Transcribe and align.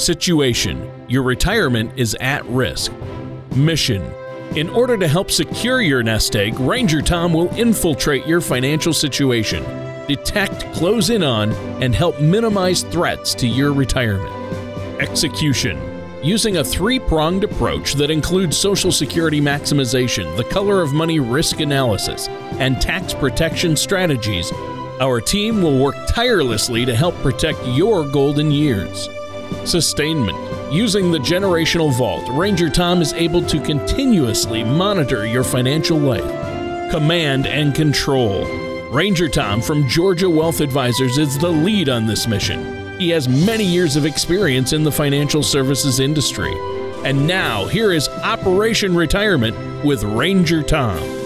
Situation 0.00 0.90
Your 1.08 1.22
retirement 1.22 1.92
is 1.96 2.16
at 2.20 2.44
risk. 2.46 2.92
Mission 3.54 4.02
In 4.56 4.70
order 4.70 4.96
to 4.96 5.06
help 5.06 5.30
secure 5.30 5.82
your 5.82 6.02
nest 6.02 6.34
egg, 6.36 6.58
Ranger 6.58 7.02
Tom 7.02 7.34
will 7.34 7.54
infiltrate 7.54 8.26
your 8.26 8.40
financial 8.40 8.94
situation, 8.94 9.62
detect, 10.06 10.72
close 10.72 11.10
in 11.10 11.22
on, 11.22 11.52
and 11.82 11.94
help 11.94 12.18
minimize 12.18 12.82
threats 12.84 13.34
to 13.34 13.46
your 13.46 13.72
retirement. 13.74 14.34
Execution 15.00 15.78
Using 16.22 16.56
a 16.56 16.64
three 16.64 16.98
pronged 16.98 17.44
approach 17.44 17.94
that 17.94 18.10
includes 18.10 18.56
Social 18.56 18.92
Security 18.92 19.40
maximization, 19.40 20.36
the 20.36 20.44
color 20.44 20.82
of 20.82 20.92
money 20.92 21.20
risk 21.20 21.60
analysis, 21.60 22.28
and 22.58 22.80
tax 22.80 23.12
protection 23.12 23.76
strategies, 23.76 24.50
our 25.00 25.20
team 25.20 25.62
will 25.62 25.82
work 25.82 25.96
tirelessly 26.08 26.84
to 26.84 26.94
help 26.94 27.14
protect 27.16 27.58
your 27.66 28.04
golden 28.10 28.50
years. 28.50 29.08
Sustainment 29.66 30.38
Using 30.70 31.10
the 31.10 31.18
generational 31.18 31.92
vault, 31.92 32.28
Ranger 32.28 32.70
Tom 32.70 33.02
is 33.02 33.12
able 33.14 33.42
to 33.42 33.60
continuously 33.60 34.62
monitor 34.62 35.26
your 35.26 35.42
financial 35.42 35.98
life. 35.98 36.92
Command 36.92 37.48
and 37.48 37.74
control. 37.74 38.46
Ranger 38.92 39.28
Tom 39.28 39.60
from 39.60 39.88
Georgia 39.88 40.30
Wealth 40.30 40.60
Advisors 40.60 41.18
is 41.18 41.36
the 41.38 41.48
lead 41.48 41.88
on 41.88 42.06
this 42.06 42.28
mission. 42.28 42.96
He 43.00 43.10
has 43.10 43.28
many 43.28 43.64
years 43.64 43.96
of 43.96 44.06
experience 44.06 44.72
in 44.72 44.84
the 44.84 44.92
financial 44.92 45.42
services 45.42 45.98
industry. 45.98 46.54
And 47.04 47.26
now, 47.26 47.66
here 47.66 47.90
is 47.90 48.08
Operation 48.08 48.94
Retirement 48.94 49.84
with 49.84 50.04
Ranger 50.04 50.62
Tom. 50.62 51.19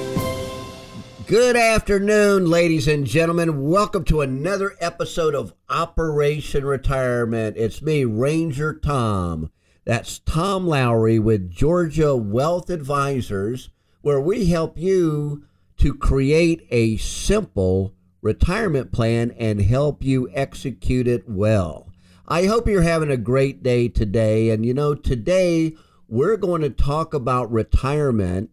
Good 1.35 1.57
afternoon, 1.57 2.49
ladies 2.49 2.87
and 2.87 3.05
gentlemen. 3.05 3.65
Welcome 3.65 4.05
to 4.05 4.21
another 4.21 4.77
episode 4.81 5.35
of 5.35 5.53
Operation 5.69 6.65
Retirement. 6.65 7.57
It's 7.57 7.83
me, 7.83 8.05
Ranger 8.05 8.73
Tom. 8.73 9.51
That's 9.85 10.21
Tom 10.21 10.65
Lowry 10.65 11.19
with 11.19 11.51
Georgia 11.51 12.15
Wealth 12.15 12.71
Advisors, 12.71 13.71
where 14.01 14.21
we 14.21 14.47
help 14.47 14.79
you 14.79 15.45
to 15.79 15.93
create 15.95 16.69
a 16.71 16.99
simple 16.99 17.97
retirement 18.23 18.93
plan 18.93 19.33
and 19.33 19.61
help 19.61 20.05
you 20.05 20.31
execute 20.35 21.09
it 21.09 21.29
well. 21.29 21.89
I 22.29 22.45
hope 22.47 22.69
you're 22.69 22.83
having 22.83 23.11
a 23.11 23.17
great 23.17 23.61
day 23.61 23.89
today. 23.89 24.51
And 24.51 24.65
you 24.65 24.73
know, 24.73 24.95
today 24.95 25.75
we're 26.07 26.37
going 26.37 26.63
to 26.63 26.71
talk 26.71 27.13
about 27.13 27.51
retirement. 27.51 28.51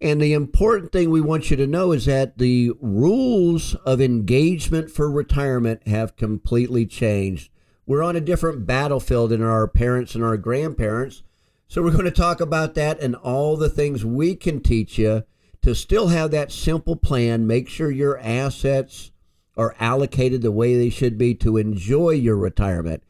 And 0.00 0.20
the 0.20 0.34
important 0.34 0.92
thing 0.92 1.10
we 1.10 1.20
want 1.20 1.50
you 1.50 1.56
to 1.56 1.66
know 1.66 1.92
is 1.92 2.04
that 2.04 2.38
the 2.38 2.72
rules 2.80 3.74
of 3.76 4.00
engagement 4.00 4.90
for 4.90 5.10
retirement 5.10 5.86
have 5.88 6.16
completely 6.16 6.84
changed. 6.84 7.50
We're 7.86 8.02
on 8.02 8.16
a 8.16 8.20
different 8.20 8.66
battlefield 8.66 9.30
than 9.30 9.42
our 9.42 9.66
parents 9.66 10.14
and 10.14 10.22
our 10.22 10.36
grandparents. 10.36 11.22
So 11.68 11.82
we're 11.82 11.92
going 11.92 12.04
to 12.04 12.10
talk 12.10 12.40
about 12.40 12.74
that 12.74 13.00
and 13.00 13.16
all 13.16 13.56
the 13.56 13.70
things 13.70 14.04
we 14.04 14.34
can 14.34 14.60
teach 14.62 14.98
you 14.98 15.24
to 15.62 15.74
still 15.74 16.08
have 16.08 16.30
that 16.30 16.52
simple 16.52 16.96
plan, 16.96 17.46
make 17.46 17.68
sure 17.68 17.90
your 17.90 18.18
assets 18.18 19.10
are 19.56 19.74
allocated 19.80 20.42
the 20.42 20.52
way 20.52 20.76
they 20.76 20.90
should 20.90 21.16
be 21.16 21.34
to 21.34 21.56
enjoy 21.56 22.10
your 22.10 22.36
retirement. 22.36 23.02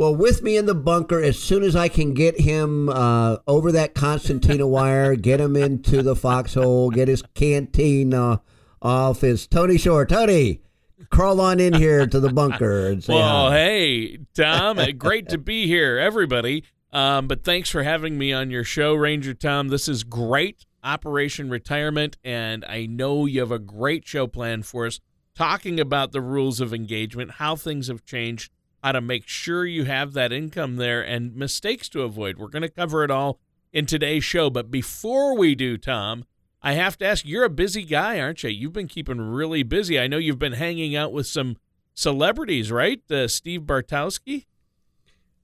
Well, 0.00 0.16
with 0.16 0.42
me 0.42 0.56
in 0.56 0.64
the 0.64 0.74
bunker, 0.74 1.22
as 1.22 1.38
soon 1.38 1.62
as 1.62 1.76
I 1.76 1.88
can 1.88 2.14
get 2.14 2.40
him 2.40 2.88
uh, 2.88 3.36
over 3.46 3.70
that 3.72 3.92
concertina 3.92 4.66
wire, 4.66 5.14
get 5.14 5.42
him 5.42 5.56
into 5.56 6.02
the 6.02 6.16
foxhole, 6.16 6.88
get 6.88 7.06
his 7.06 7.22
canteen 7.34 8.14
uh, 8.14 8.38
off, 8.80 9.22
is 9.22 9.46
Tony 9.46 9.76
Shore. 9.76 10.06
Tony, 10.06 10.62
crawl 11.10 11.38
on 11.38 11.60
in 11.60 11.74
here 11.74 12.06
to 12.06 12.18
the 12.18 12.32
bunker 12.32 12.86
and 12.86 13.04
say 13.04 13.12
Well, 13.12 13.50
hi. 13.50 13.56
hey, 13.58 14.18
Tom, 14.32 14.78
uh, 14.78 14.86
great 14.92 15.28
to 15.28 15.36
be 15.36 15.66
here, 15.66 15.98
everybody. 15.98 16.64
Um, 16.94 17.28
but 17.28 17.44
thanks 17.44 17.68
for 17.68 17.82
having 17.82 18.16
me 18.16 18.32
on 18.32 18.50
your 18.50 18.64
show, 18.64 18.94
Ranger 18.94 19.34
Tom. 19.34 19.68
This 19.68 19.86
is 19.86 20.02
great. 20.02 20.64
Operation 20.82 21.50
Retirement, 21.50 22.16
and 22.24 22.64
I 22.64 22.86
know 22.86 23.26
you 23.26 23.40
have 23.40 23.52
a 23.52 23.58
great 23.58 24.08
show 24.08 24.26
planned 24.26 24.64
for 24.64 24.86
us 24.86 24.98
talking 25.34 25.78
about 25.78 26.12
the 26.12 26.22
rules 26.22 26.58
of 26.58 26.72
engagement, 26.72 27.32
how 27.32 27.54
things 27.54 27.88
have 27.88 28.06
changed, 28.06 28.50
how 28.82 28.92
to 28.92 29.00
make 29.00 29.28
sure 29.28 29.66
you 29.66 29.84
have 29.84 30.12
that 30.14 30.32
income 30.32 30.76
there, 30.76 31.02
and 31.02 31.34
mistakes 31.34 31.88
to 31.90 32.02
avoid. 32.02 32.38
We're 32.38 32.48
going 32.48 32.62
to 32.62 32.68
cover 32.68 33.04
it 33.04 33.10
all 33.10 33.38
in 33.72 33.86
today's 33.86 34.24
show. 34.24 34.50
But 34.50 34.70
before 34.70 35.36
we 35.36 35.54
do, 35.54 35.76
Tom, 35.76 36.24
I 36.62 36.72
have 36.72 36.98
to 36.98 37.06
ask 37.06 37.24
you're 37.26 37.44
a 37.44 37.50
busy 37.50 37.84
guy, 37.84 38.20
aren't 38.20 38.42
you? 38.42 38.50
You've 38.50 38.72
been 38.72 38.88
keeping 38.88 39.20
really 39.20 39.62
busy. 39.62 39.98
I 39.98 40.06
know 40.06 40.18
you've 40.18 40.38
been 40.38 40.52
hanging 40.54 40.96
out 40.96 41.12
with 41.12 41.26
some 41.26 41.56
celebrities, 41.94 42.70
right? 42.70 43.02
Uh, 43.10 43.28
Steve 43.28 43.62
Bartkowski? 43.62 44.46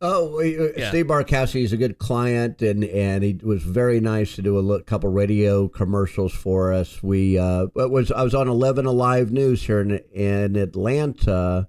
Oh, 0.01 0.41
uh, 0.41 0.73
Yeah. 0.77 0.91
Steve 0.91 1.07
Bartkowski 1.07 1.63
is 1.63 1.73
a 1.73 1.77
good 1.79 1.99
client, 1.99 2.61
and, 2.61 2.85
and 2.85 3.25
he 3.25 3.41
was 3.43 3.63
very 3.63 3.99
nice 3.99 4.35
to 4.37 4.43
do 4.43 4.59
a 4.59 4.83
couple 4.83 5.11
radio 5.11 5.69
commercials 5.69 6.33
for 6.33 6.73
us. 6.73 7.03
We 7.03 7.39
uh, 7.39 7.69
was 7.75 8.13
I 8.13 8.23
was 8.23 8.35
on 8.35 8.47
Eleven 8.47 8.85
Alive 8.85 9.33
News 9.33 9.63
here 9.63 9.81
in 9.81 9.99
in 10.13 10.57
Atlanta 10.57 11.69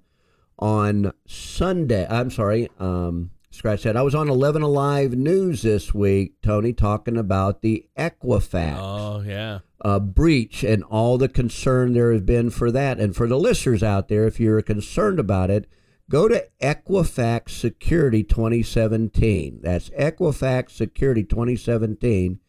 on 0.58 1.12
Sunday. 1.26 2.06
I'm 2.08 2.30
sorry, 2.30 2.68
um, 2.78 3.30
scratch 3.50 3.82
that. 3.84 3.96
I 3.96 4.02
was 4.02 4.14
on 4.14 4.28
Eleven 4.28 4.62
Alive 4.62 5.12
News 5.12 5.62
this 5.62 5.94
week, 5.94 6.34
Tony, 6.42 6.72
talking 6.72 7.16
about 7.16 7.62
the 7.62 7.86
Equifax 7.96 8.76
Oh, 8.78 9.20
yeah. 9.26 9.60
uh, 9.82 9.98
breach 10.00 10.62
and 10.64 10.82
all 10.84 11.18
the 11.18 11.28
concern 11.28 11.92
there 11.92 12.12
has 12.12 12.22
been 12.22 12.50
for 12.50 12.70
that. 12.72 12.98
And 12.98 13.14
for 13.14 13.26
the 13.26 13.38
listeners 13.38 13.82
out 13.82 14.08
there, 14.08 14.26
if 14.26 14.38
you're 14.40 14.62
concerned 14.62 15.18
about 15.18 15.50
it, 15.50 15.68
go 16.10 16.26
to 16.28 16.46
Equifax 16.62 17.50
Security 17.50 18.22
2017. 18.24 19.60
That's 19.62 19.90
Equifax 19.90 20.70
Security 20.70 21.24
2017. 21.24 22.40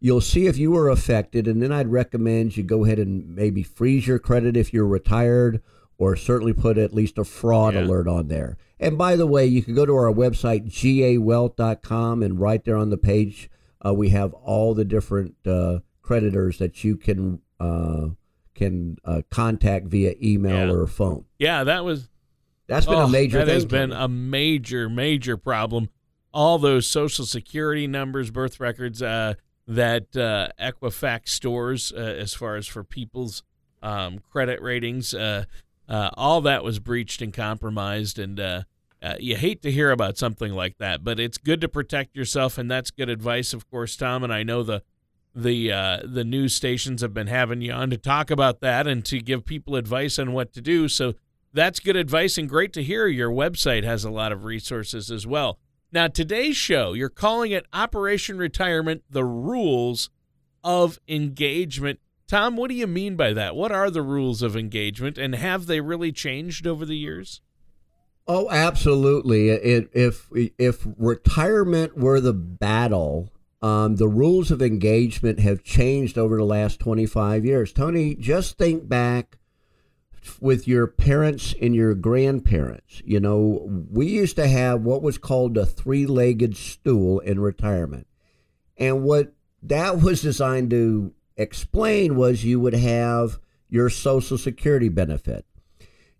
You'll 0.00 0.20
see 0.20 0.46
if 0.46 0.56
you 0.56 0.70
were 0.70 0.88
affected, 0.88 1.48
and 1.48 1.60
then 1.60 1.72
I'd 1.72 1.88
recommend 1.88 2.56
you 2.56 2.62
go 2.62 2.84
ahead 2.84 3.00
and 3.00 3.34
maybe 3.34 3.64
freeze 3.64 4.06
your 4.06 4.20
credit 4.20 4.56
if 4.56 4.72
you're 4.72 4.86
retired, 4.86 5.60
or 5.98 6.14
certainly 6.16 6.52
put 6.52 6.78
at 6.78 6.94
least 6.94 7.18
a 7.18 7.24
fraud 7.24 7.74
Yeah. 7.74 7.82
alert 7.84 8.06
on 8.08 8.28
there. 8.28 8.56
And 8.80 8.96
by 8.96 9.16
the 9.16 9.26
way, 9.26 9.44
you 9.46 9.62
can 9.62 9.74
go 9.74 9.84
to 9.84 9.94
our 9.94 10.12
website, 10.12 10.66
gawealth.com, 10.70 12.22
and 12.22 12.40
right 12.40 12.64
there 12.64 12.76
on 12.76 12.90
the 12.90 12.96
page, 12.96 13.50
uh, 13.84 13.92
we 13.92 14.10
have 14.10 14.32
all 14.34 14.74
the 14.74 14.84
different 14.84 15.34
uh, 15.46 15.80
creditors 16.02 16.58
that 16.58 16.84
you 16.84 16.96
can 16.96 17.40
uh, 17.60 18.08
can 18.54 18.96
uh, 19.04 19.22
contact 19.30 19.86
via 19.86 20.14
email 20.22 20.66
Yeah. 20.68 20.72
or 20.72 20.86
phone. 20.86 21.24
Yeah, 21.38 21.64
that 21.64 21.84
was 21.84 22.08
That's 22.68 22.86
been 22.86 22.96
Oh, 22.96 23.04
a 23.06 23.08
major 23.08 23.38
That 23.38 23.48
has 23.48 23.64
been 23.64 23.92
a 23.92 24.08
major, 24.08 24.88
major 24.88 25.36
problem. 25.36 25.88
All 26.34 26.58
those 26.58 26.86
social 26.86 27.24
security 27.24 27.86
numbers, 27.86 28.30
birth 28.30 28.60
records 28.60 29.00
uh, 29.02 29.34
that 29.66 30.14
uh, 30.16 30.48
Equifax 30.60 31.28
stores, 31.30 31.92
uh, 31.92 31.96
as 31.96 32.34
far 32.34 32.56
as 32.56 32.66
for 32.66 32.84
people's 32.84 33.42
um, 33.82 34.18
credit 34.18 34.60
ratings, 34.60 35.14
uh, 35.88 36.10
all 36.14 36.40
that 36.42 36.62
was 36.62 36.78
breached 36.78 37.22
and 37.22 37.32
compromised. 37.32 38.18
And 38.18 38.38
uh, 38.38 38.62
uh, 39.02 39.14
you 39.18 39.36
hate 39.36 39.62
to 39.62 39.70
hear 39.70 39.90
about 39.90 40.18
something 40.18 40.52
like 40.52 40.78
that, 40.78 41.04
but 41.04 41.20
it's 41.20 41.38
good 41.38 41.60
to 41.60 41.68
protect 41.68 42.16
yourself, 42.16 42.58
and 42.58 42.70
that's 42.70 42.90
good 42.90 43.08
advice, 43.08 43.52
of 43.52 43.70
course, 43.70 43.96
Tom. 43.96 44.24
And 44.24 44.32
I 44.32 44.42
know 44.42 44.62
the 44.62 44.82
the 45.34 45.70
uh, 45.70 46.00
the 46.04 46.24
news 46.24 46.54
stations 46.54 47.00
have 47.00 47.14
been 47.14 47.28
having 47.28 47.62
you 47.62 47.72
on 47.72 47.90
to 47.90 47.96
talk 47.96 48.30
about 48.30 48.60
that 48.60 48.86
and 48.86 49.04
to 49.04 49.20
give 49.20 49.44
people 49.44 49.76
advice 49.76 50.18
on 50.18 50.32
what 50.32 50.52
to 50.54 50.60
do. 50.60 50.88
So 50.88 51.14
that's 51.52 51.80
good 51.80 51.96
advice 51.96 52.38
and 52.38 52.48
great 52.48 52.72
to 52.72 52.82
hear. 52.82 53.06
Your 53.06 53.30
website 53.30 53.84
has 53.84 54.04
a 54.04 54.10
lot 54.10 54.32
of 54.32 54.44
resources 54.44 55.10
as 55.10 55.26
well. 55.26 55.58
Now, 55.92 56.08
today's 56.08 56.56
show, 56.56 56.92
you're 56.92 57.08
calling 57.08 57.52
it 57.52 57.66
Operation 57.72 58.36
Retirement 58.36 59.04
The 59.08 59.24
Rules 59.24 60.10
of 60.62 60.98
Engagement. 61.08 62.00
Tom, 62.28 62.56
what 62.56 62.68
do 62.68 62.74
you 62.74 62.86
mean 62.86 63.16
by 63.16 63.32
that? 63.32 63.56
What 63.56 63.72
are 63.72 63.90
the 63.90 64.02
rules 64.02 64.42
of 64.42 64.54
engagement 64.54 65.16
and 65.16 65.34
have 65.34 65.64
they 65.66 65.80
really 65.80 66.12
changed 66.12 66.66
over 66.66 66.84
the 66.84 66.96
years? 66.96 67.40
Oh, 68.26 68.50
absolutely. 68.50 69.48
It, 69.48 69.88
if 69.94 70.28
if 70.58 70.86
retirement 70.98 71.96
were 71.96 72.20
the 72.20 72.34
battle, 72.34 73.32
um, 73.62 73.96
the 73.96 74.08
rules 74.08 74.50
of 74.50 74.60
engagement 74.60 75.40
have 75.40 75.64
changed 75.64 76.18
over 76.18 76.36
the 76.36 76.44
last 76.44 76.78
25 76.78 77.46
years. 77.46 77.72
Tony, 77.72 78.14
just 78.14 78.58
think 78.58 78.86
back 78.86 79.38
with 80.40 80.68
your 80.68 80.86
parents 80.86 81.54
and 81.62 81.74
your 81.74 81.94
grandparents. 81.94 83.00
You 83.06 83.20
know, 83.20 83.66
we 83.90 84.06
used 84.06 84.36
to 84.36 84.46
have 84.46 84.82
what 84.82 85.02
was 85.02 85.16
called 85.16 85.56
a 85.56 85.64
three 85.64 86.04
legged 86.04 86.54
stool 86.54 87.20
in 87.20 87.40
retirement. 87.40 88.06
And 88.76 89.02
what 89.04 89.32
that 89.62 90.02
was 90.02 90.20
designed 90.20 90.68
to 90.70 91.14
explain 91.38 92.16
was 92.16 92.44
you 92.44 92.60
would 92.60 92.74
have 92.74 93.38
your 93.70 93.88
Social 93.88 94.36
Security 94.36 94.88
benefit. 94.88 95.46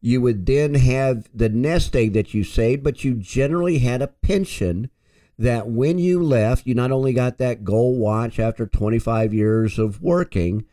You 0.00 0.20
would 0.20 0.46
then 0.46 0.74
have 0.74 1.28
the 1.34 1.48
nest 1.48 1.94
egg 1.96 2.12
that 2.12 2.32
you 2.32 2.44
saved, 2.44 2.84
but 2.84 3.04
you 3.04 3.14
generally 3.14 3.80
had 3.80 4.00
a 4.00 4.06
pension 4.06 4.90
that 5.38 5.68
when 5.68 5.98
you 5.98 6.22
left, 6.22 6.66
you 6.66 6.74
not 6.74 6.92
only 6.92 7.12
got 7.12 7.38
that 7.38 7.64
gold 7.64 7.98
watch 7.98 8.38
after 8.38 8.66
25 8.66 9.34
years 9.34 9.78
of 9.78 10.00
working, 10.00 10.64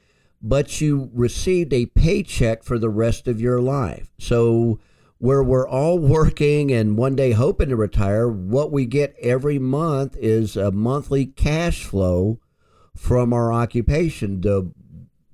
but 0.42 0.80
you 0.80 1.10
received 1.14 1.74
a 1.74 1.88
paycheck 1.88 2.64
for 2.64 2.78
the 2.78 2.90
rest 2.90 3.28
of 3.28 3.42
your 3.42 3.60
life. 3.60 4.12
So 4.20 4.80
where 5.18 5.44
we're 5.44 5.68
all 5.68 5.98
working 5.98 6.72
and 6.72 6.98
one 6.98 7.16
day 7.16 7.32
hoping 7.32 7.70
to 7.70 7.76
retire, 7.76 8.28
what 8.28 8.72
we 8.72 8.86
get 8.86 9.16
every 9.20 9.58
month 9.58 10.16
is 10.20 10.56
a 10.56 10.72
monthly 10.72 11.26
cash 11.26 11.84
flow 11.84 12.40
from 12.96 13.34
our 13.34 13.52
occupation. 13.54 14.42
The 14.42 14.72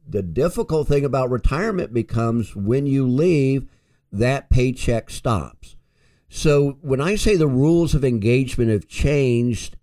the 0.07 0.21
difficult 0.21 0.89
thing 0.89 1.05
about 1.05 1.29
retirement 1.29 1.93
becomes 1.93 2.53
when 2.53 2.85
you 2.85 3.07
leave, 3.07 3.69
that 4.11 4.49
paycheck 4.49 5.09
stops. 5.09 5.77
So 6.27 6.77
when 6.81 6.99
I 6.99 7.15
say 7.15 7.37
the 7.37 7.47
rules 7.47 7.95
of 7.95 8.03
engagement 8.03 8.71
have 8.71 8.87
changed, 8.87 9.77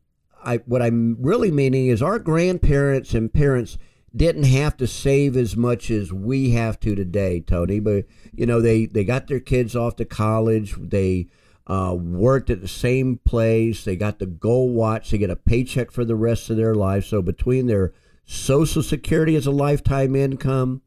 I, 0.45 0.59
what 0.59 0.83
I'm 0.83 1.17
really 1.21 1.51
meaning 1.51 1.87
is 1.87 2.03
our 2.03 2.19
grandparents 2.19 3.15
and 3.15 3.33
parents 3.33 3.79
didn't 4.15 4.45
have 4.45 4.77
to 4.79 4.87
save 4.87 5.37
as 5.37 5.57
much 5.57 5.91
as 5.91 6.13
we 6.13 6.51
have 6.51 6.81
to 6.81 6.95
today, 6.95 7.41
Tony. 7.41 7.81
But 7.81 8.07
you 8.33 8.47
know, 8.47 8.61
they 8.61 8.87
they 8.87 9.05
got 9.05 9.29
their 9.29 9.41
kids 9.41 9.77
off 9.77 9.97
to 9.97 10.05
college. 10.05 10.75
They 10.79 11.29
uh, 11.69 11.95
worked 11.95 12.51
at 12.51 12.63
the 12.63 12.69
same 12.69 13.19
place. 13.25 13.85
They 13.85 13.97
got 13.97 14.19
the 14.19 14.27
gold 14.27 14.75
watch. 14.75 15.11
They 15.11 15.19
get 15.19 15.31
a 15.31 15.37
paycheck 15.37 15.91
for 15.91 16.05
the 16.05 16.17
rest 16.17 16.49
of 16.49 16.57
their 16.57 16.75
life. 16.75 17.05
So 17.05 17.21
between 17.21 17.67
their 17.67 17.93
Social 18.25 18.83
Security 18.83 19.37
as 19.37 19.47
a 19.47 19.51
lifetime 19.51 20.17
income 20.17 20.83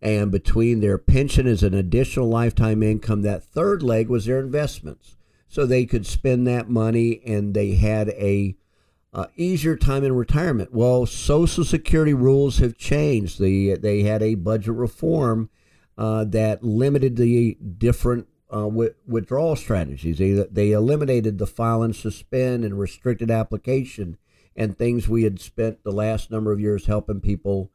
and 0.00 0.30
between 0.30 0.80
their 0.80 0.98
pension 0.98 1.46
as 1.46 1.62
an 1.62 1.74
additional 1.74 2.28
lifetime 2.28 2.82
income, 2.82 3.22
that 3.22 3.44
third 3.44 3.82
leg 3.82 4.08
was 4.08 4.26
their 4.26 4.38
investments. 4.38 5.16
So 5.48 5.64
they 5.64 5.86
could 5.86 6.06
spend 6.06 6.46
that 6.46 6.68
money 6.68 7.22
and 7.26 7.54
they 7.54 7.72
had 7.72 8.10
a 8.10 8.54
uh, 9.14 9.26
easier 9.36 9.76
time 9.76 10.04
in 10.04 10.12
retirement. 10.14 10.74
Well, 10.74 11.06
Social 11.06 11.64
Security 11.64 12.12
rules 12.12 12.58
have 12.58 12.76
changed. 12.76 13.40
The, 13.40 13.76
they 13.76 14.02
had 14.02 14.22
a 14.22 14.34
budget 14.34 14.74
reform 14.74 15.48
uh, 15.96 16.24
that 16.24 16.62
limited 16.62 17.16
the 17.16 17.56
different 17.78 18.28
uh, 18.50 18.68
withdrawal 19.06 19.56
strategies. 19.56 20.18
They, 20.18 20.32
they 20.32 20.72
eliminated 20.72 21.38
the 21.38 21.46
file 21.46 21.82
and 21.82 21.94
suspend 21.94 22.64
and 22.64 22.78
restricted 22.78 23.30
application 23.30 24.16
and 24.56 24.76
things 24.76 25.08
we 25.08 25.22
had 25.22 25.40
spent 25.40 25.84
the 25.84 25.92
last 25.92 26.30
number 26.30 26.52
of 26.52 26.60
years 26.60 26.86
helping 26.86 27.20
people 27.20 27.70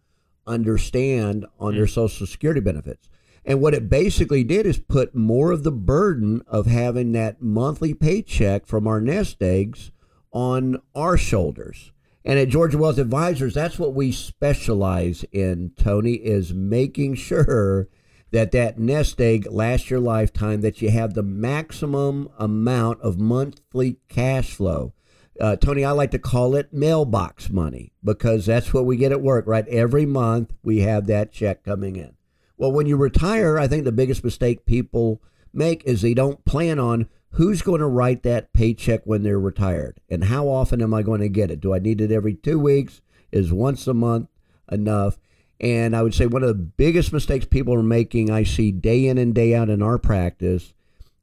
understand 0.46 1.46
on 1.60 1.72
mm-hmm. 1.72 1.78
their. 1.78 1.88
Social 1.88 2.28
Security 2.28 2.60
benefits. 2.60 3.08
And 3.46 3.62
what 3.62 3.74
it 3.74 3.90
basically 3.90 4.44
did 4.44 4.66
is 4.66 4.78
put 4.78 5.16
more 5.16 5.52
of 5.52 5.64
the 5.64 5.72
burden 5.72 6.42
of 6.48 6.66
having 6.66 7.12
that 7.12 7.42
monthly 7.42 7.94
paycheck 7.94 8.66
from 8.66 8.88
our 8.88 9.02
nest 9.02 9.42
eggs 9.42 9.92
on 10.32 10.82
our 10.96 11.18
shoulders. 11.18 11.92
And 12.26 12.40
at 12.40 12.48
Georgia 12.48 12.78
Wealth 12.78 12.98
Advisors, 12.98 13.54
that's 13.54 13.78
what 13.78 13.94
we 13.94 14.14
specialize 14.14 15.26
in, 15.34 15.72
Tony, 15.78 16.14
is 16.14 16.54
making 16.54 17.16
sure 17.16 17.90
that 18.34 18.52
that 18.52 18.80
nest 18.80 19.22
egg 19.22 19.48
lasts 19.52 19.92
your 19.92 20.00
lifetime, 20.00 20.62
that 20.62 20.82
you 20.82 20.90
have 20.90 21.14
the 21.14 21.22
maximum 21.22 22.28
amount 22.40 23.00
of 23.02 23.20
monthly 23.20 23.98
cash 24.10 24.56
flow. 24.56 24.92
Uh, 25.40 25.56
Tony, 25.56 25.86
I 25.86 25.92
like 25.92 26.10
to 26.12 26.20
call 26.20 26.56
it 26.56 26.74
mailbox 26.74 27.52
money 27.52 27.94
because 28.04 28.48
that's 28.48 28.74
what 28.74 28.88
we 28.88 28.98
get 28.98 29.12
at 29.12 29.22
work, 29.22 29.46
right? 29.46 29.68
Every 29.68 30.08
month 30.08 30.52
we 30.64 30.80
have 30.80 31.06
that 31.08 31.32
check 31.32 31.64
coming 31.64 31.96
in. 31.96 32.16
Well, 32.58 32.72
when 32.72 32.88
you 32.88 32.98
retire, 32.98 33.60
I 33.60 33.68
think 33.68 33.84
the 33.84 33.92
biggest 33.92 34.24
mistake 34.24 34.66
people 34.66 35.22
make 35.54 35.84
is 35.86 36.02
they 36.02 36.16
don't 36.16 36.44
plan 36.44 36.80
on 36.80 37.10
who's 37.34 37.62
going 37.62 37.82
to 37.82 37.88
write 37.88 38.24
that 38.24 38.52
paycheck 38.52 39.02
when 39.06 39.22
they're 39.22 39.40
retired 39.40 40.00
and 40.10 40.24
how 40.24 40.48
often 40.48 40.82
am 40.82 40.94
I 40.94 41.04
going 41.04 41.22
to 41.22 41.30
get 41.30 41.52
it? 41.52 41.62
Do 41.62 41.76
I 41.76 41.80
need 41.80 42.02
it 42.02 42.12
every 42.12 42.34
two 42.34 42.58
weeks? 42.58 43.02
Is 43.32 43.54
once 43.54 43.86
a 43.86 43.94
month 43.94 44.30
enough? 44.72 45.20
And 45.60 45.96
I 45.96 46.02
would 46.02 46.14
say 46.14 46.26
one 46.26 46.44
of 46.44 46.50
the 46.50 46.54
biggest 46.56 47.14
mistakes 47.14 47.46
people 47.46 47.74
are 47.74 47.84
making, 47.84 48.30
I 48.30 48.44
see 48.44 48.72
day 48.72 49.08
in 49.08 49.18
and 49.18 49.34
day 49.34 49.56
out 49.56 49.70
in 49.70 49.82
our 49.82 49.98
practice, 49.98 50.74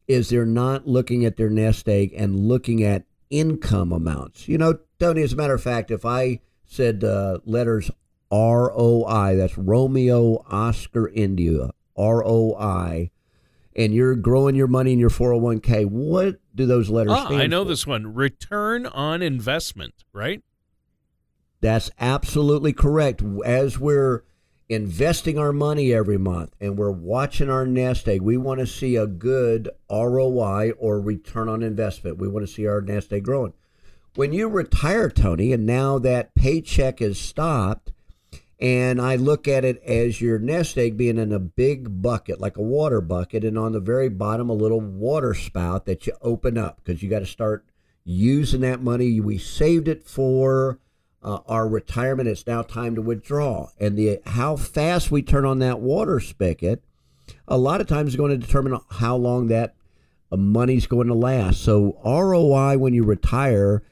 is 0.08 0.28
they're 0.28 0.46
not 0.46 0.86
looking 0.86 1.24
at 1.24 1.36
their 1.36 1.50
nest 1.50 1.88
egg 1.88 2.12
and 2.16 2.48
looking 2.48 2.82
at 2.82 3.04
income 3.28 3.92
amounts. 3.92 4.48
You 4.48 4.58
know, 4.58 4.78
Tony, 4.98 5.22
as 5.22 5.32
a 5.32 5.36
matter 5.36 5.54
of 5.54 5.62
fact, 5.62 5.90
if 5.90 6.04
I 6.04 6.40
said 6.64 7.04
uh, 7.04 7.38
letters 7.44 7.90
R 8.30 8.72
O 8.74 9.04
I, 9.04 9.34
that's 9.34 9.58
Romeo 9.58 10.44
Oscar 10.48 11.08
India, 11.08 11.70
R 11.96 12.24
O 12.24 12.54
I, 12.56 13.10
and 13.74 13.94
you're 13.94 14.16
growing 14.16 14.54
your 14.54 14.66
money 14.66 14.92
in 14.92 14.98
your 14.98 15.10
401k, 15.10 15.86
what 15.86 16.40
do 16.54 16.66
those 16.66 16.90
letters 16.90 17.12
ah, 17.16 17.28
I 17.28 17.46
know 17.46 17.64
for? 17.64 17.70
this 17.70 17.86
one 17.86 18.14
return 18.14 18.86
on 18.86 19.22
investment, 19.22 20.04
right? 20.12 20.42
That's 21.60 21.90
absolutely 22.00 22.72
correct. 22.72 23.22
As 23.44 23.78
we're 23.78 24.24
investing 24.68 25.38
our 25.38 25.52
money 25.52 25.92
every 25.92 26.16
month 26.16 26.54
and 26.60 26.78
we're 26.78 26.90
watching 26.90 27.50
our 27.50 27.66
nest 27.66 28.08
egg, 28.08 28.22
we 28.22 28.36
want 28.36 28.60
to 28.60 28.66
see 28.66 28.96
a 28.96 29.06
good 29.06 29.68
ROI 29.90 30.72
or 30.78 31.00
return 31.00 31.48
on 31.48 31.62
investment. 31.62 32.18
We 32.18 32.28
want 32.28 32.46
to 32.46 32.52
see 32.52 32.66
our 32.66 32.80
nest 32.80 33.12
egg 33.12 33.24
growing. 33.24 33.52
When 34.14 34.32
you 34.32 34.48
retire, 34.48 35.08
Tony, 35.08 35.52
and 35.52 35.66
now 35.66 35.98
that 35.98 36.34
paycheck 36.34 37.00
is 37.00 37.18
stopped, 37.18 37.92
and 38.58 39.00
I 39.00 39.16
look 39.16 39.48
at 39.48 39.64
it 39.64 39.82
as 39.84 40.20
your 40.20 40.38
nest 40.38 40.76
egg 40.76 40.96
being 40.96 41.16
in 41.16 41.32
a 41.32 41.38
big 41.38 42.02
bucket, 42.02 42.40
like 42.40 42.56
a 42.56 42.62
water 42.62 43.00
bucket, 43.00 43.44
and 43.44 43.56
on 43.56 43.72
the 43.72 43.80
very 43.80 44.08
bottom, 44.08 44.50
a 44.50 44.54
little 44.54 44.80
water 44.80 45.32
spout 45.32 45.86
that 45.86 46.06
you 46.06 46.12
open 46.22 46.58
up 46.58 46.80
because 46.82 47.02
you 47.02 47.08
got 47.08 47.20
to 47.20 47.26
start 47.26 47.64
using 48.04 48.62
that 48.62 48.82
money 48.82 49.20
we 49.20 49.38
saved 49.38 49.86
it 49.86 50.06
for 50.06 50.78
uh, 51.22 51.40
our 51.46 51.68
retirement. 51.68 52.28
It's 52.28 52.46
now 52.46 52.62
time 52.62 52.94
to 52.94 53.02
withdraw, 53.02 53.68
and 53.78 53.96
the 53.96 54.20
how 54.26 54.56
fast 54.56 55.10
we 55.10 55.22
turn 55.22 55.44
on 55.44 55.58
that 55.58 55.80
water 55.80 56.20
spigot, 56.20 56.82
a 57.46 57.58
lot 57.58 57.80
of 57.80 57.86
times 57.86 58.10
is 58.10 58.16
going 58.16 58.30
to 58.30 58.46
determine 58.46 58.78
how 58.90 59.16
long 59.16 59.48
that 59.48 59.74
uh, 60.32 60.36
money's 60.36 60.86
going 60.86 61.08
to 61.08 61.14
last. 61.14 61.62
So 61.62 61.98
ROI 62.04 62.78
when 62.78 62.94
you 62.94 63.04
retire 63.04 63.82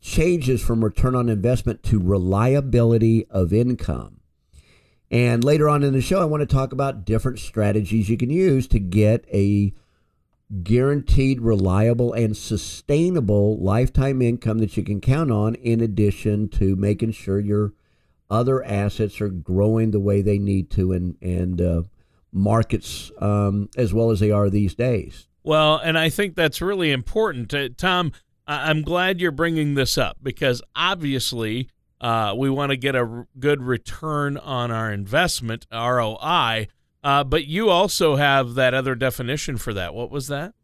changes 0.00 0.62
from 0.62 0.84
return 0.84 1.14
on 1.14 1.28
investment 1.28 1.82
to 1.84 1.98
reliability 1.98 3.26
of 3.30 3.52
income. 3.52 4.20
And 5.10 5.44
later 5.44 5.68
on 5.68 5.82
in 5.82 5.92
the 5.92 6.02
show, 6.02 6.20
I 6.20 6.26
want 6.26 6.40
to 6.42 6.46
talk 6.46 6.72
about 6.72 7.04
different 7.04 7.38
strategies 7.38 8.08
you 8.08 8.16
can 8.16 8.30
use 8.30 8.66
to 8.68 8.78
get 8.78 9.24
a 9.32 9.72
guaranteed, 10.62 11.40
reliable, 11.40 12.12
and 12.12 12.36
sustainable 12.36 13.58
lifetime 13.58 14.22
income 14.22 14.58
that 14.58 14.76
you 14.76 14.82
can 14.82 15.00
count 15.00 15.30
on, 15.30 15.54
in 15.56 15.80
addition 15.80 16.48
to 16.48 16.76
making 16.76 17.12
sure 17.12 17.40
your 17.40 17.72
other 18.30 18.64
assets 18.64 19.20
are 19.20 19.28
growing 19.28 19.90
the 19.90 20.00
way 20.00 20.22
they 20.22 20.38
need 20.38 20.70
to 20.70 20.92
and, 20.92 21.16
and 21.20 21.60
uh, 21.60 21.82
markets 22.32 23.10
um, 23.18 23.68
as 23.76 23.92
well 23.92 24.10
as 24.10 24.20
they 24.20 24.30
are 24.30 24.50
these 24.50 24.74
days. 24.74 25.28
Well, 25.42 25.76
and 25.76 25.98
I 25.98 26.08
think 26.08 26.34
that's 26.36 26.62
really 26.62 26.90
important. 26.90 27.52
Uh, 27.52 27.68
Tom, 27.76 28.12
I'm 28.46 28.82
glad 28.82 29.20
you're 29.20 29.30
bringing 29.30 29.74
this 29.74 29.98
up 29.98 30.18
because 30.22 30.62
obviously 30.74 31.68
uh, 32.00 32.34
we 32.36 32.50
want 32.50 32.70
to 32.70 32.76
get 32.76 32.94
a 32.94 33.26
good 33.38 33.62
return 33.62 34.36
on 34.36 34.70
our 34.70 34.92
investment, 34.92 35.66
ROI. 35.72 36.68
Uh, 37.04 37.22
but 37.22 37.46
you 37.46 37.68
also 37.68 38.16
have 38.16 38.54
that 38.54 38.72
other 38.72 38.94
definition 38.94 39.58
for 39.58 39.74
that. 39.74 39.94
What 39.94 40.10
was 40.10 40.28
that? 40.28 40.54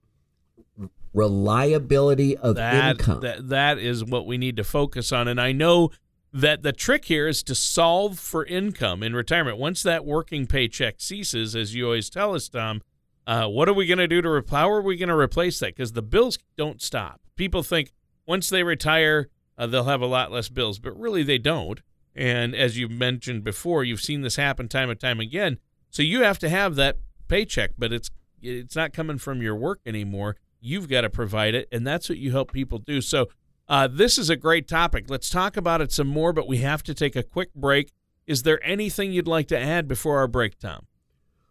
Reliability 1.13 2.37
of 2.37 2.55
that, 2.55 2.93
income. 2.93 3.21
That, 3.21 3.51
that 3.51 3.79
is 3.79 4.03
what 4.03 4.27
we 4.27 4.39
need 4.39 4.57
to 4.57 4.65
focus 4.65 5.13
on. 5.13 5.29
And 5.29 5.39
I 5.39 5.53
know 5.53 5.91
that 6.33 6.63
the 6.63 6.73
trick 6.73 7.05
here 7.07 7.29
is 7.29 7.43
to 7.43 7.55
solve 7.55 8.19
for 8.19 8.47
income 8.47 9.03
in 9.03 9.15
retirement. 9.15 9.59
Once 9.59 9.83
that 9.83 10.07
working 10.07 10.47
paycheck 10.47 10.95
ceases, 10.99 11.55
as 11.55 11.75
you 11.75 11.85
always 11.85 12.09
tell 12.09 12.35
us, 12.35 12.49
Tom, 12.49 12.81
uh, 13.27 13.47
what 13.47 13.69
are 13.69 13.75
we 13.75 13.87
going 13.87 13.99
to 13.99 14.09
do 14.09 14.23
to 14.23 14.31
re- 14.31 14.43
how 14.49 14.71
are 14.71 14.81
we 14.81 14.97
going 14.97 15.09
to 15.11 15.17
replace 15.17 15.59
that? 15.59 15.77
Because 15.77 15.93
the 15.93 16.03
bills 16.03 16.39
don't 16.57 16.81
stop. 16.81 17.21
People 17.37 17.63
think 17.63 17.93
once 18.27 18.49
they 18.49 18.63
retire, 18.63 19.29
uh, 19.59 19.67
they'll 19.67 19.85
have 19.85 20.01
a 20.01 20.07
lot 20.07 20.33
less 20.33 20.49
bills, 20.49 20.79
but 20.79 20.99
really 20.99 21.23
they 21.23 21.39
don't. 21.39 21.83
And 22.15 22.55
as 22.55 22.79
you've 22.79 22.91
mentioned 22.91 23.45
before, 23.45 23.85
you've 23.85 24.01
seen 24.01 24.23
this 24.23 24.37
happen 24.37 24.69
time 24.69 24.89
and 24.89 24.99
time 24.99 25.21
again. 25.21 25.59
So 25.91 26.03
you 26.03 26.23
have 26.23 26.39
to 26.39 26.49
have 26.49 26.77
that 26.77 26.99
paycheck, 27.29 27.73
but 27.77 27.93
it's 27.93 28.11
it's 28.43 28.75
not 28.75 28.93
coming 28.93 29.19
from 29.19 29.43
your 29.43 29.55
work 29.55 29.81
anymore. 29.85 30.37
You've 30.61 30.89
got 30.89 31.03
to 31.03 31.11
provide 31.11 31.55
it, 31.55 31.69
and 31.71 31.87
that's 31.87 32.09
what 32.09 32.19
you 32.19 32.31
help 32.31 32.53
people 32.53 32.79
do. 32.79 33.01
So 33.01 33.29
uh, 33.69 33.87
this 33.87 34.19
is 34.19 34.31
a 34.31 34.37
great 34.37 34.67
topic. 34.67 35.07
Let's 35.09 35.29
talk 35.31 35.57
about 35.57 35.81
it 35.81 35.93
some 35.93 36.09
more, 36.09 36.33
but 36.33 36.49
we 36.49 36.59
have 36.59 36.83
to 36.85 36.95
take 36.95 37.17
a 37.17 37.23
quick 37.23 37.55
break. 37.55 37.93
Is 38.27 38.43
there 38.43 38.65
anything 38.65 39.13
you'd 39.13 39.29
like 39.29 39.49
to 39.49 39.59
add 39.59 39.89
before 39.89 40.19
our 40.19 40.29
break, 40.29 40.59
Tom? 40.59 40.87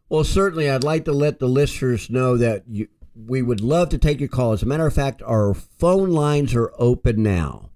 Well, 0.10 0.24
certainly, 0.24 0.69
I'd 0.69 0.84
like 0.84 1.05
to 1.05 1.12
let 1.12 1.39
the 1.39 1.48
listeners 1.48 2.10
know 2.10 2.36
that 2.38 2.63
you, 2.67 2.88
we 3.15 3.41
would 3.41 3.62
love 3.62 3.89
to 3.89 3.98
take 3.98 4.19
your 4.19 4.29
call. 4.29 4.53
As 4.53 4.63
a 4.63 4.65
matter 4.65 4.88
of 4.88 4.93
fact, 4.93 5.22
our 5.24 5.53
phone 5.53 6.10
lines 6.10 6.55
are 6.55 6.74
open 6.79 7.22
now, 7.22 7.69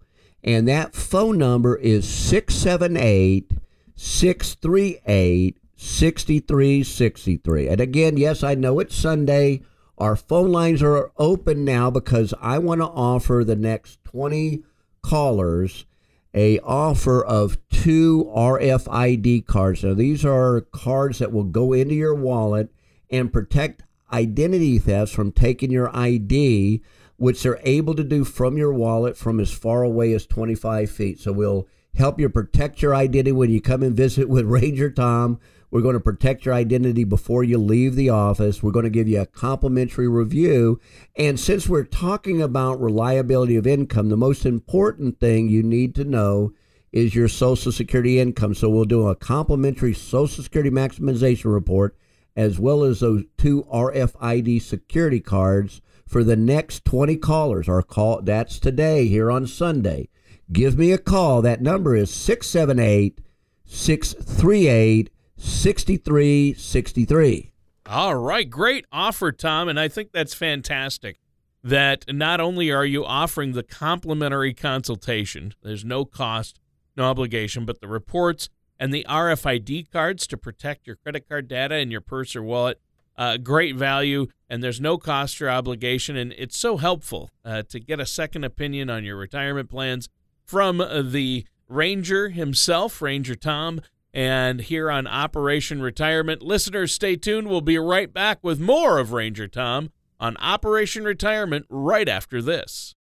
and 0.43 0.67
that 0.67 0.95
phone 0.95 1.37
number 1.37 1.75
is 1.75 2.07
678 2.07 3.51
638 3.95 5.57
6363. 5.83 7.67
And 7.67 7.81
again, 7.81 8.15
yes, 8.17 8.41
I 8.41 8.55
know 8.55 8.79
it's 8.79 8.95
Sunday. 8.95 9.61
Our 9.97 10.15
phone 10.15 10.51
lines 10.51 10.81
are 10.81 11.11
open 11.17 11.65
now 11.65 11.91
because 11.91 12.33
I 12.41 12.57
want 12.57 12.81
to 12.81 12.87
offer 12.87 13.43
the 13.43 13.55
next 13.57 14.03
20 14.05 14.63
callers 15.01 15.85
a 16.33 16.57
offer 16.59 17.23
of 17.23 17.57
two 17.69 18.31
RFID 18.35 19.45
cards. 19.45 19.83
Now 19.83 19.93
these 19.93 20.25
are 20.25 20.61
cards 20.61 21.19
that 21.19 21.31
will 21.31 21.43
go 21.43 21.73
into 21.73 21.93
your 21.95 22.15
wallet 22.15 22.69
and 23.09 23.31
protect 23.31 23.83
identity 24.11 24.79
thefts 24.79 25.13
from 25.13 25.31
taking 25.31 25.69
your 25.69 25.95
ID, 25.95 26.81
which 27.17 27.43
they're 27.43 27.59
able 27.63 27.93
to 27.95 28.03
do 28.03 28.23
from 28.23 28.57
your 28.57 28.73
wallet 28.73 29.15
from 29.15 29.39
as 29.39 29.51
far 29.51 29.83
away 29.83 30.13
as 30.13 30.25
25 30.25 30.89
feet. 30.89 31.19
So 31.19 31.31
we'll 31.31 31.67
help 31.95 32.19
you 32.19 32.29
protect 32.29 32.81
your 32.81 32.95
identity 32.95 33.31
when 33.31 33.49
you 33.49 33.61
come 33.61 33.83
and 33.83 33.95
visit 33.95 34.29
with 34.29 34.45
Ranger 34.47 34.89
Tom. 34.89 35.39
We're 35.71 35.81
going 35.81 35.95
to 35.95 35.99
protect 35.99 36.45
your 36.45 36.53
identity 36.53 37.03
before 37.03 37.43
you 37.43 37.57
leave 37.57 37.95
the 37.95 38.09
office. 38.09 38.61
We're 38.61 38.71
going 38.71 38.83
to 38.83 38.91
give 38.91 39.07
you 39.07 39.21
a 39.21 39.25
complimentary 39.25 40.07
review. 40.07 40.79
And 41.15 41.39
since 41.39 41.67
we're 41.67 41.83
talking 41.83 42.41
about 42.41 42.79
reliability 42.79 43.55
of 43.55 43.65
income, 43.65 44.09
the 44.09 44.17
most 44.17 44.45
important 44.45 45.19
thing 45.19 45.49
you 45.49 45.63
need 45.63 45.95
to 45.95 46.03
know 46.03 46.53
is 46.91 47.15
your 47.15 47.27
Social 47.27 47.71
Security 47.71 48.19
income. 48.19 48.53
So 48.53 48.69
we'll 48.69 48.85
do 48.85 49.07
a 49.07 49.15
complimentary 49.15 49.95
Social 49.95 50.43
Security 50.43 50.69
maximization 50.69 51.51
report 51.51 51.97
as 52.35 52.59
well 52.59 52.83
as 52.83 52.99
those 52.99 53.23
two 53.37 53.63
RFID 53.63 54.61
security 54.61 55.19
cards 55.19 55.81
for 56.07 56.23
the 56.23 56.35
next 56.35 56.85
20 56.85 57.17
callers. 57.17 57.67
Our 57.67 57.81
call 57.81 58.21
that's 58.21 58.59
today 58.59 59.07
here 59.07 59.31
on 59.31 59.47
Sunday. 59.47 60.09
Give 60.53 60.77
me 60.77 60.91
a 60.91 60.99
call. 60.99 61.41
That 61.41 61.61
number 61.61 61.95
is 61.95 62.13
678 62.13 63.19
638 63.65 65.09
6363. 65.35 67.51
All 67.87 68.15
right, 68.15 68.49
great 68.49 68.85
offer, 68.91 69.31
Tom, 69.31 69.67
and 69.67 69.79
I 69.79 69.87
think 69.87 70.11
that's 70.11 70.35
fantastic. 70.35 71.17
That 71.63 72.05
not 72.07 72.39
only 72.39 72.71
are 72.71 72.85
you 72.85 73.03
offering 73.03 73.53
the 73.53 73.63
complimentary 73.63 74.53
consultation, 74.53 75.55
there's 75.63 75.83
no 75.83 76.05
cost, 76.05 76.59
no 76.95 77.05
obligation, 77.05 77.65
but 77.65 77.81
the 77.81 77.87
reports 77.87 78.49
and 78.79 78.93
the 78.93 79.07
RFID 79.09 79.91
cards 79.91 80.27
to 80.27 80.37
protect 80.37 80.85
your 80.85 80.97
credit 80.97 81.27
card 81.27 81.47
data 81.47 81.77
in 81.77 81.89
your 81.89 82.01
purse 82.01 82.35
or 82.35 82.43
wallet. 82.43 82.79
Uh, 83.17 83.37
great 83.37 83.75
value, 83.75 84.27
and 84.49 84.63
there's 84.63 84.81
no 84.81 84.99
cost 84.99 85.41
or 85.41 85.49
obligation, 85.49 86.15
and 86.15 86.31
it's 86.37 86.57
so 86.57 86.77
helpful 86.77 87.31
uh, 87.43 87.63
to 87.63 87.79
get 87.79 87.99
a 87.99 88.05
second 88.05 88.43
opinion 88.43 88.91
on 88.91 89.03
your 89.03 89.15
retirement 89.15 89.69
plans 89.69 90.09
from 90.45 90.81
uh, 90.81 91.01
the 91.01 91.45
Ranger 91.67 92.29
himself, 92.29 93.01
Ranger 93.01 93.35
Tom, 93.35 93.81
and 94.13 94.61
here 94.61 94.91
on 94.91 95.07
Operation 95.07 95.81
Retirement. 95.81 96.41
Listeners, 96.41 96.93
stay 96.93 97.15
tuned. 97.15 97.47
We'll 97.47 97.61
be 97.61 97.79
right 97.79 98.13
back 98.13 98.39
with 98.43 98.59
more 98.59 98.99
of 98.99 99.11
Ranger 99.11 99.47
Tom 99.47 99.91
on 100.19 100.37
Operation 100.37 101.03
Retirement 101.03 101.65
right 101.69 102.07
after 102.07 102.41
this. 102.41 102.93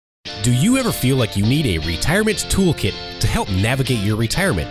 Do 0.43 0.53
you 0.53 0.77
ever 0.77 0.91
feel 0.91 1.17
like 1.17 1.35
you 1.35 1.43
need 1.43 1.65
a 1.65 1.85
retirement 1.85 2.37
toolkit 2.49 2.93
to 3.19 3.27
help 3.27 3.49
navigate 3.49 3.99
your 3.99 4.17
retirement? 4.17 4.69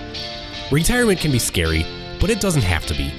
Retirement 0.70 1.20
can 1.20 1.32
be 1.32 1.38
scary, 1.38 1.84
but 2.20 2.30
it 2.30 2.40
doesn't 2.40 2.62
have 2.62 2.86
to 2.86 2.94
be. 2.94 3.12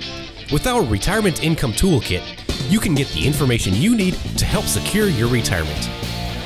With 0.51 0.67
our 0.67 0.83
Retirement 0.83 1.43
Income 1.43 1.73
Toolkit, 1.73 2.69
you 2.69 2.79
can 2.79 2.95
get 2.95 3.07
the 3.09 3.25
information 3.25 3.73
you 3.75 3.95
need 3.95 4.13
to 4.37 4.45
help 4.45 4.65
secure 4.65 5.07
your 5.07 5.29
retirement. 5.29 5.89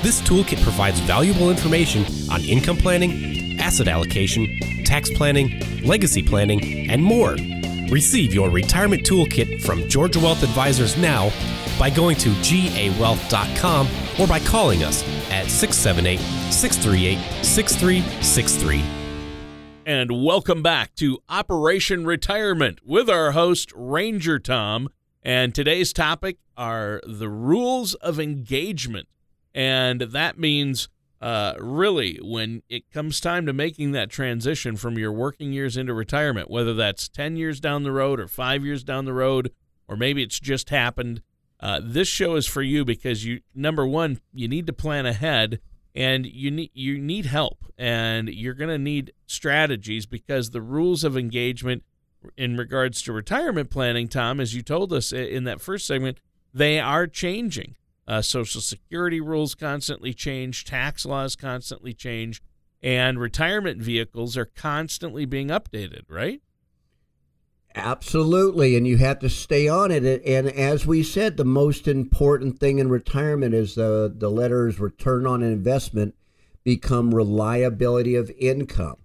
This 0.06 0.22
toolkit 0.22 0.62
provides 0.62 1.00
valuable 1.00 1.50
information 1.50 2.06
on 2.30 2.40
income 2.42 2.78
planning, 2.78 3.60
asset 3.60 3.88
allocation, 3.88 4.60
tax 4.84 5.10
planning, 5.10 5.60
legacy 5.84 6.22
planning, 6.22 6.88
and 6.92 7.04
more. 7.04 7.36
Receive 7.90 8.32
your 8.32 8.52
retirement 8.52 9.02
toolkit 9.02 9.64
from 9.64 9.90
Georgia 9.90 10.20
Wealth 10.20 10.44
Advisors 10.44 10.96
now 10.96 11.32
by 11.80 11.90
going 11.90 12.18
to 12.18 12.30
gawealth.com 12.30 13.88
or 14.20 14.28
by 14.28 14.38
calling 14.42 14.84
us 14.84 15.02
at 15.32 15.50
678 15.50 16.20
638 16.54 17.44
6363. 17.44 18.84
And 19.88 20.24
welcome 20.24 20.62
back 20.62 20.94
to 20.98 21.18
Operation 21.30 22.06
Retirement 22.06 22.78
with 22.86 23.10
our 23.10 23.32
host, 23.32 23.72
Ranger 23.76 24.38
Tom. 24.38 24.88
And 25.24 25.56
today's 25.56 25.92
topic 25.92 26.38
are 26.56 27.02
the 27.08 27.28
rules 27.28 27.96
of 27.96 28.20
engagement. 28.20 29.08
And 29.56 30.02
that 30.02 30.38
means 30.38 30.90
uh, 31.22 31.54
really 31.58 32.20
when 32.22 32.62
it 32.70 32.92
comes 32.92 33.20
time 33.20 33.48
to 33.48 33.54
making 33.54 33.94
that 33.94 34.12
transition 34.12 34.76
from 34.76 34.98
your 34.98 35.12
working 35.12 35.54
years 35.54 35.78
into 35.78 35.94
retirement, 35.94 36.52
whether 36.52 36.74
that's 36.74 37.10
10 37.10 37.38
years 37.38 37.60
down 37.60 37.84
the 37.84 37.92
road 37.92 38.20
or 38.20 38.28
five 38.28 38.64
years 38.64 38.84
down 38.84 39.06
the 39.06 39.14
road, 39.14 39.52
or 39.88 39.96
maybe 39.96 40.22
it's 40.22 40.40
just 40.40 40.70
happened, 40.70 41.22
uh, 41.62 41.80
this 41.82 42.10
show 42.10 42.36
is 42.36 42.46
for 42.46 42.62
you 42.62 42.84
because 42.84 43.26
you, 43.26 43.40
number 43.56 43.88
one, 43.88 44.20
you 44.34 44.48
need 44.48 44.68
to 44.68 44.74
plan 44.74 45.06
ahead 45.06 45.60
and 45.96 46.26
you 46.26 46.52
need 46.52 46.70
you 46.74 47.00
need 47.00 47.26
help 47.26 47.66
and 47.78 48.28
you're 48.30 48.54
going 48.54 48.70
to 48.70 48.78
need 48.78 49.14
strategies 49.26 50.06
because 50.06 50.50
the 50.50 50.62
rules 50.62 51.04
of 51.04 51.18
engagement 51.18 51.84
in 52.36 52.58
regards 52.58 53.02
to 53.02 53.14
retirement 53.14 53.70
planning 53.70 54.08
tom 54.08 54.40
as 54.40 54.54
you 54.54 54.62
told 54.62 54.92
us 54.92 55.14
in 55.14 55.46
that 55.46 55.62
first 55.62 55.88
segment 55.88 56.18
they 56.54 56.80
are 56.80 57.08
changing 57.08 57.76
uh, 58.08 58.22
social 58.22 58.62
security 58.62 59.20
rules 59.20 59.56
constantly 59.56 60.14
change, 60.14 60.66
tax 60.66 61.06
laws 61.06 61.36
constantly 61.36 61.94
change, 61.94 62.42
and 62.82 63.20
retirement 63.20 63.82
vehicles 63.82 64.38
are 64.38 64.46
constantly 64.46 65.26
being 65.26 65.48
updated, 65.48 66.04
right? 66.08 66.42
Absolutely, 67.74 68.78
and 68.78 68.88
you 68.88 68.98
have 68.98 69.20
to 69.20 69.30
stay 69.30 69.68
on 69.68 69.92
it. 69.92 70.24
And 70.26 70.48
as 70.48 70.86
we 70.86 71.04
said, 71.04 71.36
the 71.36 71.44
most 71.44 71.88
important 71.88 72.60
thing 72.60 72.80
in 72.80 72.90
retirement 72.90 73.54
is 73.54 73.76
the 73.76 74.14
the 74.16 74.30
letters 74.30 74.80
return 74.80 75.28
on 75.28 75.44
investment 75.44 76.16
become 76.64 77.14
reliability 77.14 78.16
of 78.16 78.32
income. 78.40 78.98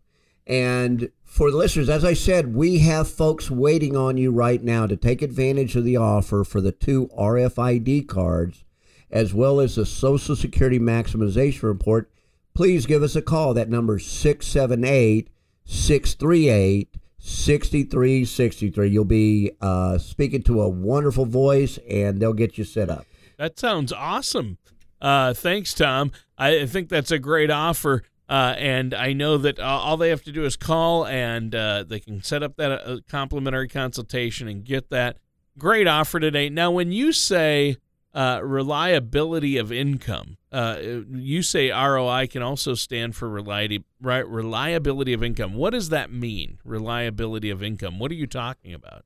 And 0.46 1.10
for 1.24 1.50
the 1.50 1.56
listeners, 1.56 1.88
as 1.88 2.04
I 2.04 2.14
said, 2.14 2.54
we 2.54 2.78
have 2.78 3.10
folks 3.10 3.50
waiting 3.50 3.96
on 3.96 4.16
you 4.16 4.30
right 4.30 4.62
now 4.62 4.86
to 4.86 4.96
take 4.96 5.20
advantage 5.20 5.74
of 5.74 5.84
the 5.84 5.96
offer 5.96 6.44
for 6.44 6.60
the 6.60 6.72
two 6.72 7.08
RFID 7.16 8.06
cards 8.08 8.64
as 9.10 9.34
well 9.34 9.60
as 9.60 9.76
the 9.76 9.86
Social 9.86 10.36
Security 10.36 10.78
Maximization 10.78 11.62
Report, 11.64 12.10
please 12.54 12.86
give 12.86 13.02
us 13.02 13.16
a 13.16 13.22
call. 13.22 13.54
That 13.54 13.68
number 13.68 13.96
is 13.96 14.06
678 14.06 15.28
638 15.64 16.96
6363. 17.18 18.88
You'll 18.88 19.04
be 19.04 19.52
uh, 19.60 19.98
speaking 19.98 20.42
to 20.44 20.62
a 20.62 20.68
wonderful 20.68 21.26
voice 21.26 21.78
and 21.88 22.20
they'll 22.20 22.32
get 22.32 22.56
you 22.56 22.64
set 22.64 22.88
up. 22.88 23.04
That 23.36 23.58
sounds 23.58 23.92
awesome. 23.92 24.58
Uh, 25.00 25.34
thanks, 25.34 25.74
Tom. 25.74 26.12
I 26.36 26.66
think 26.66 26.88
that's 26.88 27.10
a 27.10 27.18
great 27.18 27.50
offer. 27.50 28.02
Uh, 28.28 28.54
and 28.58 28.94
I 28.94 29.12
know 29.12 29.38
that 29.38 29.58
uh, 29.58 29.64
all 29.64 29.96
they 29.96 30.10
have 30.10 30.22
to 30.22 30.32
do 30.32 30.44
is 30.44 30.56
call 30.56 31.04
and 31.04 31.52
uh, 31.54 31.82
they 31.82 31.98
can 31.98 32.22
set 32.22 32.42
up 32.42 32.56
that 32.56 32.70
uh, 32.70 32.98
complimentary 33.08 33.66
consultation 33.66 34.46
and 34.46 34.64
get 34.64 34.88
that 34.90 35.18
great 35.58 35.88
offer 35.88 36.20
today. 36.20 36.48
Now, 36.48 36.70
when 36.70 36.92
you 36.92 37.12
say 37.12 37.76
uh, 38.14 38.40
reliability 38.42 39.56
of 39.56 39.70
income. 39.70 40.36
Uh, 40.50 40.78
you 41.10 41.42
say 41.42 41.70
ROI 41.70 42.26
can 42.26 42.42
also 42.42 42.74
stand 42.74 43.14
for 43.14 43.28
reliability, 43.28 43.84
right? 44.00 44.26
Reliability 44.26 45.12
of 45.12 45.22
income. 45.22 45.54
What 45.54 45.70
does 45.70 45.90
that 45.90 46.12
mean? 46.12 46.58
Reliability 46.64 47.50
of 47.50 47.62
income. 47.62 47.98
What 47.98 48.10
are 48.10 48.16
you 48.16 48.26
talking 48.26 48.74
about? 48.74 49.04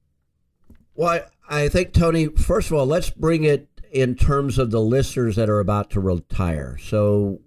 Well, 0.94 1.26
I 1.48 1.68
think 1.68 1.92
Tony. 1.92 2.28
First 2.28 2.70
of 2.70 2.78
all, 2.78 2.86
let's 2.86 3.10
bring 3.10 3.44
it 3.44 3.68
in 3.92 4.14
terms 4.14 4.58
of 4.58 4.70
the 4.70 4.80
listeners 4.80 5.36
that 5.36 5.50
are 5.50 5.60
about 5.60 5.90
to 5.90 6.00
retire. 6.00 6.78
So, 6.78 7.40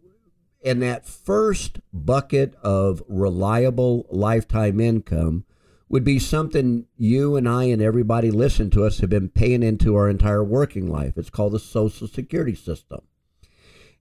in 0.62 0.80
that 0.82 1.06
first 1.06 1.80
bucket 1.92 2.56
of 2.62 3.02
reliable 3.08 4.06
lifetime 4.10 4.80
income, 4.80 5.46
would 5.90 6.04
be 6.04 6.20
something 6.20 6.86
you 6.98 7.36
and 7.36 7.48
I 7.48 7.66
and 7.66 7.82
everybody 7.82 8.30
listen 8.30 8.70
to 8.72 8.84
us 8.84 9.00
have 9.00 9.10
been 9.10 9.30
paying 9.30 9.64
into 9.64 9.96
our 9.96 10.10
entire 10.10 10.44
working 10.44 10.92
life. 10.92 11.18
It's 11.18 11.30
called 11.30 11.54
the 11.54 11.60
Social 11.60 12.08
Security 12.08 12.56
system. 12.56 13.02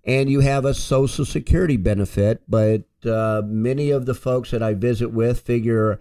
And 0.04 0.30
you 0.30 0.40
have 0.40 0.64
a 0.64 0.74
Social 0.74 1.24
Security 1.24 1.76
benefit, 1.76 2.42
but 2.48 2.84
uh, 3.04 3.42
many 3.44 3.90
of 3.90 4.06
the 4.06 4.14
folks 4.14 4.50
that 4.50 4.62
I 4.62 4.74
visit 4.74 5.12
with 5.12 5.40
figure 5.40 6.00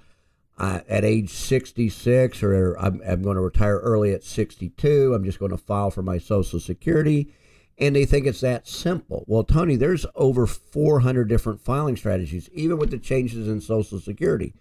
uh, 0.58 0.82
at 0.88 1.04
age 1.04 1.32
66 1.32 2.42
or 2.42 2.76
I'm, 2.80 3.02
I'm 3.08 3.22
going 3.22 3.36
to 3.36 3.42
retire 3.42 3.78
early 3.78 4.14
at 4.14 4.24
62. 4.24 5.14
I'm 5.14 5.24
just 5.24 5.40
going 5.40 5.52
to 5.52 5.58
file 5.58 5.92
for 5.92 6.02
my 6.02 6.18
Social 6.18 6.60
Security. 6.60 7.34
And 7.78 7.96
they 7.96 8.06
think 8.06 8.26
it's 8.26 8.40
that 8.40 8.68
simple. 8.68 9.26
Well, 9.28 9.44
Tony, 9.44 9.76
there's 9.76 10.06
over 10.16 10.48
400 10.48 11.28
different 11.28 11.60
filing 11.60 11.98
strategies, 11.98 12.50
even 12.54 12.78
with 12.78 12.90
the 12.90 12.98
changes 12.98 13.50
in 13.50 13.60
Social 13.60 14.00
Security. 14.00 14.54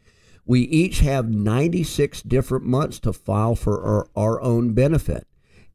We 0.46 0.60
each 0.60 1.00
have 1.00 1.28
96 1.28 2.22
different 2.22 2.64
months 2.64 2.98
to 3.00 3.12
file 3.12 3.54
for 3.54 3.82
our, 3.82 4.08
our 4.14 4.40
own 4.40 4.74
benefit. 4.74 5.26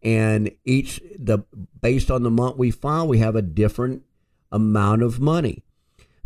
And 0.01 0.51
each 0.63 1.01
the 1.17 1.39
based 1.81 2.09
on 2.09 2.23
the 2.23 2.29
month 2.29 2.57
we 2.57 2.71
file, 2.71 3.07
we 3.07 3.17
have 3.17 3.35
a 3.35 3.41
different 3.41 4.03
amount 4.51 5.01
of 5.01 5.19
money. 5.19 5.63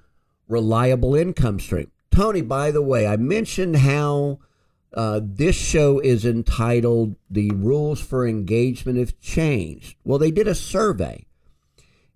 reliable 0.50 1.16
income 1.16 1.62
stream. 1.62 1.90
Tony, 2.12 2.42
by 2.42 2.72
the 2.72 2.82
way, 2.82 3.08
I 3.08 3.16
mentioned 3.16 3.78
how 3.78 4.40
uh, 4.94 5.20
this 5.24 5.56
show 5.56 6.00
is 6.00 6.26
entitled 6.26 7.16
The 7.30 7.52
Rules 7.52 8.00
for 8.00 8.28
Engagement 8.28 8.98
Have 8.98 9.20
Changed. 9.20 9.96
Well, 10.04 10.20
they 10.20 10.32
did 10.32 10.48
a 10.48 10.56
survey. 10.56 11.26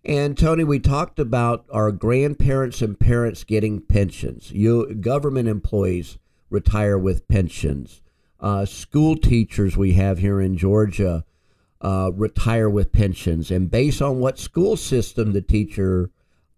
And 0.05 0.38
Tony, 0.38 0.63
we 0.63 0.79
talked 0.79 1.19
about 1.19 1.65
our 1.72 1.91
grandparents 1.91 2.81
and 2.81 2.98
parents 2.98 3.43
getting 3.43 3.81
pensions. 3.81 4.51
You 4.51 4.96
government 4.96 5.50
employees 5.50 6.17
retire 6.50 6.98
with 6.98 7.27
pensions. 7.27 8.01
Uh, 8.39 8.65
school 8.65 9.17
teachers 9.17 9.75
we 9.75 9.93
have 9.93 10.19
here 10.19 10.39
in 10.39 10.57
Georgia 10.57 11.25
uh, 11.81 12.12
retire 12.13 12.69
with 12.69 12.93
pensions, 12.93 13.51
and 13.51 13.69
based 13.69 14.01
on 14.01 14.19
what 14.19 14.39
school 14.39 14.77
system 14.77 15.34
the 15.34 15.41
teacher 15.41 16.10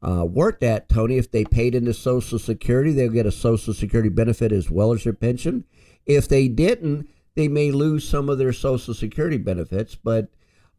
uh, 0.02 0.26
worked 0.26 0.64
at, 0.64 0.88
Tony, 0.88 1.18
if 1.18 1.32
they 1.32 1.44
paid 1.44 1.76
into 1.76 1.94
Social 1.94 2.40
Security, 2.40 2.92
they'll 2.92 3.12
get 3.12 3.26
a 3.26 3.32
Social 3.32 3.74
Security 3.74 4.10
benefit 4.10 4.52
as 4.52 4.70
well 4.70 4.94
as 4.94 5.04
their 5.04 5.14
pension. 5.14 5.66
If 6.10 6.28
they 6.28 6.48
didn't, 6.48 7.08
they 7.36 7.48
may 7.48 7.72
lose 7.72 8.06
some 8.06 8.30
of 8.30 8.40
their 8.40 8.52
Social 8.52 8.96
Security 8.96 9.38
benefits. 9.38 9.94
But 9.94 10.30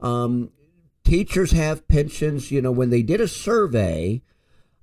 um, 0.01 0.51
teachers 1.05 1.53
have 1.53 1.87
pensions. 1.87 2.51
You 2.51 2.61
know, 2.61 2.73
when 2.73 2.91
they 2.91 3.03
did 3.03 3.21
a 3.21 3.29
survey 3.29 4.23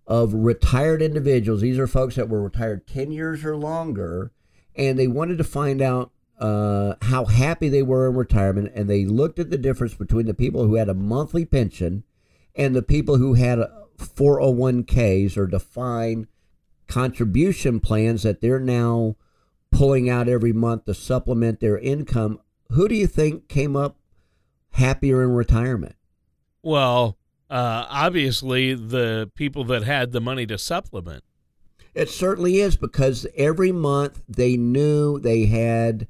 of 0.07 0.33
retired 0.33 1.01
individuals, 1.01 1.59
these 1.59 1.77
are 1.77 1.85
folks 1.85 2.15
that 2.15 2.29
were 2.29 2.41
retired 2.41 2.87
10 2.87 3.11
years 3.11 3.43
or 3.43 3.57
longer, 3.57 4.31
and 4.73 4.97
they 4.97 5.07
wanted 5.07 5.37
to 5.39 5.43
find 5.43 5.81
out 5.81 6.11
uh, 6.39 6.93
how 7.01 7.25
happy 7.25 7.67
they 7.67 7.83
were 7.83 8.07
in 8.07 8.15
retirement. 8.15 8.71
And 8.73 8.89
they 8.89 9.03
looked 9.03 9.39
at 9.39 9.49
the 9.49 9.57
difference 9.57 9.95
between 9.95 10.27
the 10.27 10.33
people 10.33 10.65
who 10.65 10.75
had 10.75 10.87
a 10.87 10.93
monthly 10.93 11.43
pension 11.43 12.03
and 12.55 12.73
the 12.73 12.81
people 12.81 13.17
who 13.17 13.33
had 13.33 13.59
401ks 13.97 15.35
or 15.35 15.45
defined 15.45 16.27
contribution 16.87 17.81
plans 17.81 18.23
that 18.23 18.39
they're 18.39 18.61
now 18.61 19.17
pulling 19.71 20.09
out 20.09 20.27
every 20.27 20.53
month 20.53 20.85
to 20.85 20.93
supplement 20.93 21.59
their 21.59 21.77
income. 21.77 22.39
Who 22.71 22.87
do 22.87 22.95
you 22.95 23.07
think 23.07 23.47
came 23.47 23.75
up 23.75 23.97
happier 24.71 25.23
in 25.23 25.31
retirement? 25.31 25.95
Well, 26.61 27.17
uh, 27.49 27.85
obviously, 27.89 28.73
the 28.73 29.31
people 29.35 29.63
that 29.65 29.83
had 29.83 30.11
the 30.11 30.21
money 30.21 30.45
to 30.47 30.57
supplement. 30.57 31.23
It 31.93 32.09
certainly 32.09 32.59
is 32.59 32.75
because 32.75 33.25
every 33.35 33.71
month 33.71 34.21
they 34.27 34.57
knew 34.57 35.19
they 35.19 35.45
had 35.45 36.07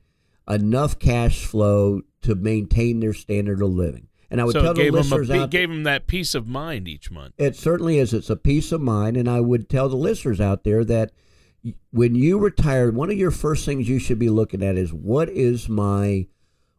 enough 0.49 0.99
cash 0.99 1.45
flow 1.45 2.01
to 2.21 2.35
maintain 2.35 2.99
their 2.99 3.13
standard 3.13 3.61
of 3.61 3.69
living. 3.69 4.07
And 4.29 4.41
I 4.41 4.43
would 4.43 4.53
so 4.53 4.61
tell 4.61 4.73
the 4.73 4.85
them, 4.85 4.95
a, 4.95 4.97
listeners 4.97 5.29
pe- 5.29 5.39
out 5.39 5.49
gave 5.49 5.69
them 5.69 5.83
that 5.83 6.07
peace 6.07 6.35
of 6.35 6.47
mind 6.47 6.87
each 6.87 7.09
month. 7.09 7.33
It 7.37 7.55
certainly 7.55 7.99
is. 7.99 8.13
It's 8.13 8.29
a 8.29 8.35
peace 8.35 8.71
of 8.71 8.81
mind. 8.81 9.15
And 9.15 9.29
I 9.29 9.39
would 9.39 9.69
tell 9.69 9.87
the 9.87 9.95
listeners 9.95 10.41
out 10.41 10.63
there 10.63 10.83
that 10.83 11.11
when 11.91 12.15
you 12.15 12.37
retire, 12.37 12.91
one 12.91 13.09
of 13.09 13.17
your 13.17 13.31
first 13.31 13.65
things 13.65 13.89
you 13.89 13.99
should 13.99 14.19
be 14.19 14.29
looking 14.29 14.63
at 14.63 14.77
is 14.77 14.93
what 14.93 15.29
is 15.29 15.69
my 15.69 16.27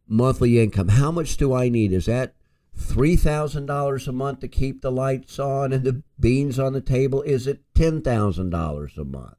monthly 0.07 0.61
income? 0.61 0.89
How 0.89 1.11
much 1.11 1.37
do 1.37 1.53
I 1.53 1.69
need? 1.69 1.93
Is 1.93 2.07
that 2.07 2.35
$3,000 2.79 4.09
a 4.09 4.13
month 4.13 4.41
to 4.41 4.49
keep 4.49 4.81
the 4.81 4.93
lights 4.93 5.39
on 5.39 5.73
and 5.73 5.85
the 5.85 6.03
beans 6.19 6.59
on 6.59 6.73
the 6.73 6.81
table? 6.81 7.23
Is 7.23 7.47
it 7.47 7.63
$10,000 7.75 8.99
a 8.99 9.05
month? 9.05 9.35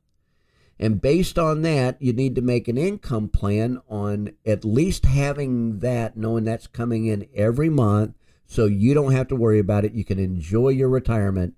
And 0.81 1.01
based 1.01 1.38
on 1.38 1.62
that, 1.63 2.01
you 2.01 2.13
need 2.13 2.35
to 2.35 2.41
make 2.41 2.67
an 2.67 2.77
income 2.77 3.27
plan 3.27 3.81
on 3.89 4.31
at 4.45 4.63
least 4.63 5.05
having 5.05 5.79
that, 5.79 6.15
knowing 6.15 6.45
that's 6.45 6.67
coming 6.67 7.05
in 7.05 7.27
every 7.35 7.69
month 7.69 8.15
so 8.45 8.65
you 8.65 8.93
don't 8.93 9.12
have 9.12 9.27
to 9.27 9.35
worry 9.35 9.59
about 9.59 9.83
it. 9.83 9.93
You 9.93 10.05
can 10.05 10.19
enjoy 10.19 10.69
your 10.69 10.89
retirement 10.89 11.55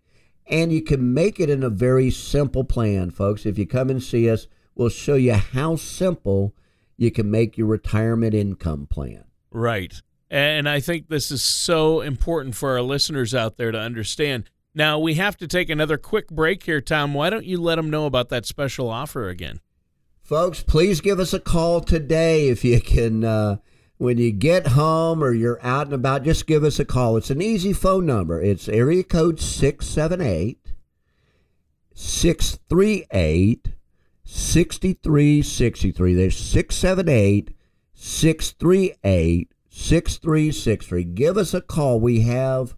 and 0.52 0.74
you 0.74 0.82
can 0.82 1.14
make 1.14 1.40
it 1.40 1.50
in 1.50 1.64
a 1.64 1.70
very 1.70 2.12
simple 2.12 2.64
plan, 2.66 3.10
folks. 3.10 3.46
If 3.46 3.58
you 3.58 3.66
come 3.66 3.90
and 3.90 4.04
see 4.04 4.30
us, 4.30 4.48
we'll 4.76 4.90
show 4.90 5.16
you 5.16 5.34
how 5.34 5.78
simple 5.78 6.54
you 6.98 7.10
can 7.10 7.32
make 7.32 7.58
your 7.58 7.68
retirement 7.68 8.34
income 8.34 8.86
plan. 8.86 9.24
Right. 9.50 10.02
And 10.30 10.70
I 10.70 10.80
think 10.80 11.08
this 11.08 11.32
is 11.32 11.42
so 11.42 12.02
important 12.02 12.56
for 12.56 12.72
our 12.72 12.82
listeners 12.82 13.34
out 13.34 13.58
there 13.58 13.72
to 13.72 13.80
understand. 13.80 14.50
Now, 14.74 15.00
we 15.00 15.16
have 15.16 15.36
to 15.38 15.48
take 15.48 15.70
another 15.70 15.98
quick 15.98 16.28
break 16.30 16.64
here, 16.64 16.80
Tom. 16.80 17.14
Why 17.14 17.30
don't 17.30 17.46
you 17.46 17.60
let 17.60 17.76
them 17.76 17.90
know 17.90 18.06
about 18.06 18.30
that 18.30 18.46
special 18.46 18.90
offer 18.90 19.30
again? 19.30 19.60
Folks, 20.22 20.64
please 20.64 21.02
give 21.02 21.20
us 21.20 21.34
a 21.34 21.40
call 21.40 21.82
today 21.82 22.48
if 22.48 22.64
you 22.64 22.80
can. 22.80 23.24
Uh, 23.24 23.58
when 24.02 24.18
you 24.18 24.32
get 24.32 24.66
home 24.66 25.24
or 25.24 25.32
you're 25.32 25.60
out 25.62 25.86
and 25.86 25.94
about, 25.94 26.24
just 26.24 26.48
give 26.48 26.64
us 26.64 26.80
a 26.80 26.86
call. 26.86 27.18
It's 27.18 27.30
an 27.30 27.40
easy 27.40 27.72
phone 27.72 28.08
number. 28.08 28.42
It's 28.42 28.68
area 28.68 29.04
code 29.04 29.40
678 29.40 30.58
638 31.94 33.68
6363. 34.26 36.14
There's 36.16 36.36
678 36.36 37.56
638 37.94 39.54
6363. 39.70 41.04
Give 41.04 41.38
us 41.38 41.54
a 41.54 41.62
call. 41.62 42.00
We 42.00 42.22
have 42.22 42.76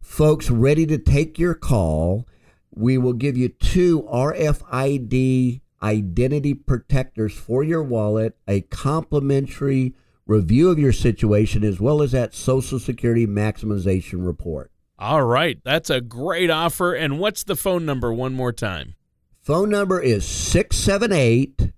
folks 0.00 0.48
ready 0.48 0.86
to 0.86 0.96
take 0.96 1.38
your 1.38 1.54
call. 1.54 2.26
We 2.70 2.96
will 2.96 3.12
give 3.12 3.36
you 3.36 3.50
two 3.50 4.04
RFID 4.04 5.60
identity 5.82 6.54
protectors 6.54 7.34
for 7.34 7.62
your 7.62 7.82
wallet, 7.82 8.38
a 8.48 8.62
complimentary 8.62 9.94
review 10.30 10.70
of 10.70 10.78
your 10.78 10.92
situation, 10.92 11.64
as 11.64 11.80
well 11.80 12.02
as 12.02 12.12
that 12.12 12.34
Social 12.34 12.78
Security 12.78 13.26
maximization 13.26 14.24
report. 14.24 14.70
All 14.98 15.24
right. 15.24 15.58
That's 15.64 15.90
a 15.90 16.00
great 16.00 16.50
offer. 16.50 16.94
And 16.94 17.18
what's 17.18 17.42
the 17.44 17.56
phone 17.56 17.84
number 17.84 18.12
one 18.12 18.34
more 18.34 18.52
time? 18.52 18.94
Phone 19.40 19.70
number 19.70 20.00
is 20.00 20.24
678 20.26 21.72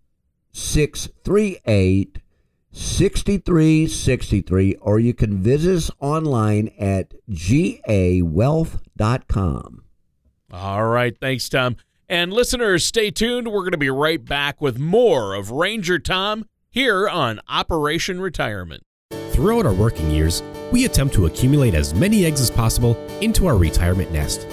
638 0.53 2.19
6363, 2.75 4.75
or 4.77 4.99
you 4.99 5.13
can 5.15 5.43
visit 5.43 5.77
us 5.77 5.91
online 6.01 6.71
at 6.79 7.15
gawealth.com. 7.31 9.85
All 10.51 10.87
right. 10.87 11.17
Thanks, 11.19 11.49
Tom. 11.49 11.77
And 12.09 12.33
listeners, 12.33 12.85
stay 12.85 13.11
tuned. 13.11 13.49
We're 13.49 13.61
going 13.61 13.73
to 13.73 13.79
be 13.79 13.91
right 13.91 14.23
back 14.23 14.61
with 14.61 14.79
more 14.79 15.35
of 15.35 15.51
Ranger 15.51 15.99
Tom 15.99 16.45
here 16.73 17.07
on 17.07 17.39
Operation 17.51 18.19
Retirement. 18.19 18.83
Throughout 19.33 19.67
our 19.67 19.75
working 19.75 20.11
years, 20.11 20.43
we 20.73 20.87
attempt 20.87 21.15
to 21.15 21.27
accumulate 21.27 21.75
as 21.75 21.93
many 21.93 22.25
eggs 22.25 22.41
as 22.41 22.51
possible 22.51 22.97
into 23.21 23.47
our 23.47 23.59
retirement 23.59 24.11
nest. 24.11 24.47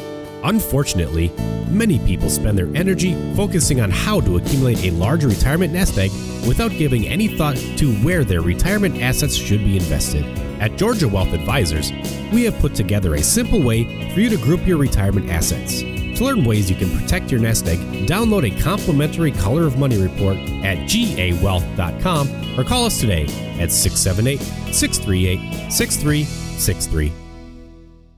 Unfortunately, 0.44 1.30
many 1.70 1.98
people 2.00 2.30
spend 2.30 2.58
their 2.58 2.76
energy 2.76 3.14
focusing 3.36 3.80
on 3.80 3.90
how 3.90 4.20
to 4.20 4.36
accumulate 4.36 4.84
a 4.84 4.92
large 4.92 5.24
retirement 5.24 5.72
nest 5.72 5.98
egg 5.98 6.12
without 6.46 6.72
giving 6.72 7.08
any 7.08 7.38
thought 7.38 7.56
to 7.78 7.96
where 8.04 8.26
their 8.26 8.42
retirement 8.42 9.02
assets 9.02 9.36
should 9.36 9.64
be 9.64 9.78
invested. 9.78 10.26
At 10.60 10.76
Georgia 10.76 11.08
Wealth 11.08 11.32
Advisors, 11.32 11.94
we 12.34 12.44
have 12.44 12.60
put 12.60 12.76
together 12.76 13.16
a 13.16 13.24
simple 13.24 13.64
way 13.64 14.12
for 14.14 14.20
you 14.20 14.30
to 14.30 14.38
group 14.44 14.68
your 14.68 14.78
retirement 14.78 15.30
assets. 15.30 15.84
To 16.20 16.26
learn 16.26 16.44
ways 16.44 16.70
you 16.70 16.76
can 16.76 16.90
protect 17.00 17.32
your 17.32 17.40
nest 17.40 17.66
egg, 17.70 17.80
download 18.06 18.46
a 18.46 18.62
complimentary 18.62 19.32
Color 19.32 19.66
of 19.66 19.78
Money 19.78 19.98
report 20.02 20.36
at 20.36 20.78
gawealth.com 20.80 22.60
or 22.60 22.66
call 22.66 22.84
us 22.84 23.00
today 23.00 23.24
at 23.58 23.72
678 23.72 24.42
638 24.74 25.72
6363. 25.72 27.14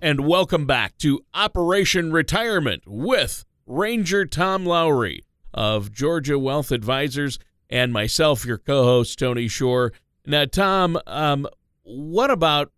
And 0.02 0.28
welcome 0.28 0.66
back 0.66 0.98
to 0.98 1.24
Operation 1.36 2.12
Retirement 2.12 2.82
with 2.88 3.46
Ranger 3.68 4.26
Tom 4.26 4.66
Lowry 4.66 5.24
of 5.54 5.92
Georgia 5.92 6.40
Wealth 6.40 6.72
Advisors 6.72 7.38
and 7.70 7.94
myself, 7.94 8.44
your 8.46 8.58
co 8.58 8.84
host, 8.84 9.20
Tony 9.20 9.48
Shore. 9.48 9.94
Now, 10.26 10.46
Tom, 10.46 10.98
um, 11.06 11.46
what 11.84 12.32
about 12.32 12.72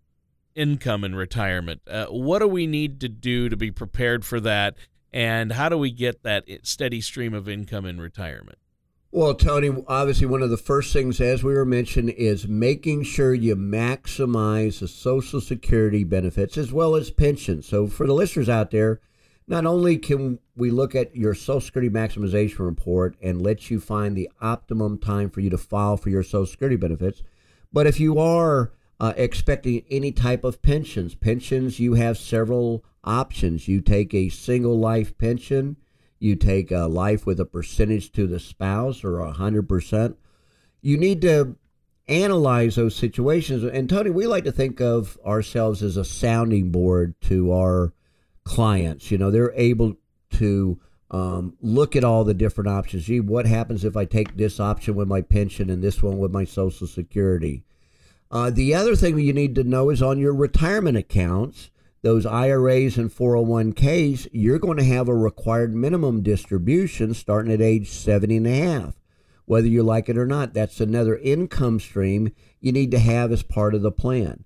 income 0.54 1.06
in 1.06 1.16
retirement? 1.16 1.82
Uh, 1.90 2.08
what 2.08 2.40
do 2.40 2.48
we 2.50 2.68
need 2.68 3.00
to 3.00 3.08
do 3.08 3.48
to 3.48 3.56
be 3.56 3.72
prepared 3.72 4.26
for 4.26 4.42
that? 4.42 4.76
And 5.14 5.54
how 5.54 5.70
do 5.70 5.78
we 5.78 5.92
get 5.92 6.24
that 6.24 6.46
steady 6.64 7.00
stream 7.00 7.34
of 7.34 7.48
income 7.48 7.86
in 7.86 8.02
retirement? 8.02 8.58
Well, 9.12 9.36
Tony, 9.36 9.72
obviously, 9.88 10.26
one 10.26 10.42
of 10.42 10.50
the 10.50 10.58
first 10.58 10.92
things, 10.92 11.22
as 11.22 11.44
we 11.44 11.54
were 11.54 11.66
mentioning, 11.66 12.16
is 12.16 12.48
making 12.48 13.04
sure 13.04 13.32
you 13.32 13.56
maximize 13.56 14.80
the 14.80 14.88
Social 14.88 15.40
Security 15.40 16.04
benefits 16.04 16.58
as 16.58 16.74
well 16.74 16.96
as 16.96 17.12
pensions. 17.12 17.68
So, 17.68 17.86
for 17.86 18.08
the 18.08 18.14
listeners 18.14 18.50
out 18.50 18.72
there, 18.72 19.02
not 19.48 19.68
only 19.68 20.00
can 20.00 20.40
we 20.56 20.72
look 20.72 20.96
at 20.96 21.16
your 21.16 21.36
Social 21.36 21.62
Security 21.62 21.94
maximization 21.94 22.60
report 22.60 23.16
and 23.22 23.40
let 23.40 23.70
you 23.70 23.80
find 23.80 24.18
the 24.18 24.32
optimum 24.42 24.98
time 24.98 25.30
for 25.30 25.42
you 25.42 25.52
to 25.52 25.60
file 25.60 25.96
for 25.96 26.10
your 26.10 26.24
Social 26.24 26.48
Security 26.48 26.76
benefits, 26.76 27.22
but 27.72 27.86
if 27.86 28.00
you 28.00 28.18
are 28.18 28.72
uh, 29.04 29.14
expecting 29.18 29.84
any 29.92 30.14
type 30.14 30.46
of 30.46 30.62
pensions, 30.62 31.14
pensions, 31.14 31.78
you 31.78 31.96
have 31.96 32.18
several 32.18 32.86
options. 33.04 33.68
You 33.68 33.82
take 33.82 34.14
a 34.14 34.30
single 34.30 34.80
life 34.80 35.18
pension, 35.18 35.76
you 36.20 36.38
take 36.38 36.72
a 36.72 36.88
life 36.88 37.26
with 37.26 37.38
a 37.38 37.46
percentage 37.46 38.14
to 38.14 38.28
the 38.28 38.40
spouse 38.40 39.04
or 39.04 39.20
a 39.20 39.34
hundred 39.34 39.68
percent. 39.68 40.16
You 40.82 40.98
need 40.98 41.22
to 41.24 41.58
analyze 42.08 42.78
those 42.78 42.96
situations. 42.96 43.66
And 43.66 43.90
Tony, 43.90 44.10
we 44.10 44.26
like 44.26 44.46
to 44.46 44.54
think 44.54 44.80
of 44.80 45.20
ourselves 45.26 45.84
as 45.84 45.98
a 45.98 46.06
sounding 46.06 46.72
board 46.72 47.20
to 47.24 47.52
our 47.52 47.92
clients. 48.46 49.12
You 49.12 49.18
know, 49.18 49.32
they're 49.32 49.52
able 49.56 49.98
to 50.38 50.80
um, 51.12 51.58
look 51.60 51.98
at 51.98 52.06
all 52.06 52.24
the 52.24 52.34
different 52.34 52.70
options. 52.70 53.04
Gee, 53.04 53.20
what 53.20 53.48
happens 53.48 53.84
if 53.84 53.98
I 53.98 54.06
take 54.06 54.38
this 54.38 54.62
option 54.62 54.96
with 54.96 55.10
my 55.10 55.20
pension 55.20 55.70
and 55.70 55.84
this 55.84 56.02
one 56.02 56.20
with 56.20 56.32
my 56.32 56.46
Social 56.46 56.88
Security? 56.88 57.66
Uh, 58.34 58.50
the 58.50 58.74
other 58.74 58.96
thing 58.96 59.20
you 59.20 59.32
need 59.32 59.54
to 59.54 59.64
know 59.64 59.92
is 59.92 60.02
on 60.02 60.18
your 60.18 60.34
retirement 60.34 60.98
accounts 60.98 61.70
those 62.02 62.26
IRAs 62.26 62.98
and 62.98 63.10
401ks, 63.10 64.28
you're 64.34 64.60
going 64.60 64.78
to 64.78 64.84
have 64.84 65.08
a 65.08 65.16
required 65.16 65.74
minimum 65.74 66.24
distribution 66.24 67.14
starting 67.14 67.54
at 67.54 67.62
age 67.62 67.90
70 67.90 68.38
and 68.38 68.48
a 68.48 68.56
half. 68.56 68.96
Whether 69.46 69.68
you 69.68 69.84
like 69.84 70.10
it 70.10 70.18
or 70.18 70.26
not, 70.26 70.54
that's 70.54 70.82
another 70.82 71.16
income 71.18 71.80
stream 71.80 72.34
you 72.60 72.72
need 72.72 72.90
to 72.92 73.00
have 73.00 73.32
as 73.32 73.44
part 73.44 73.76
of 73.76 73.84
the 73.84 73.92
plan. 73.92 74.46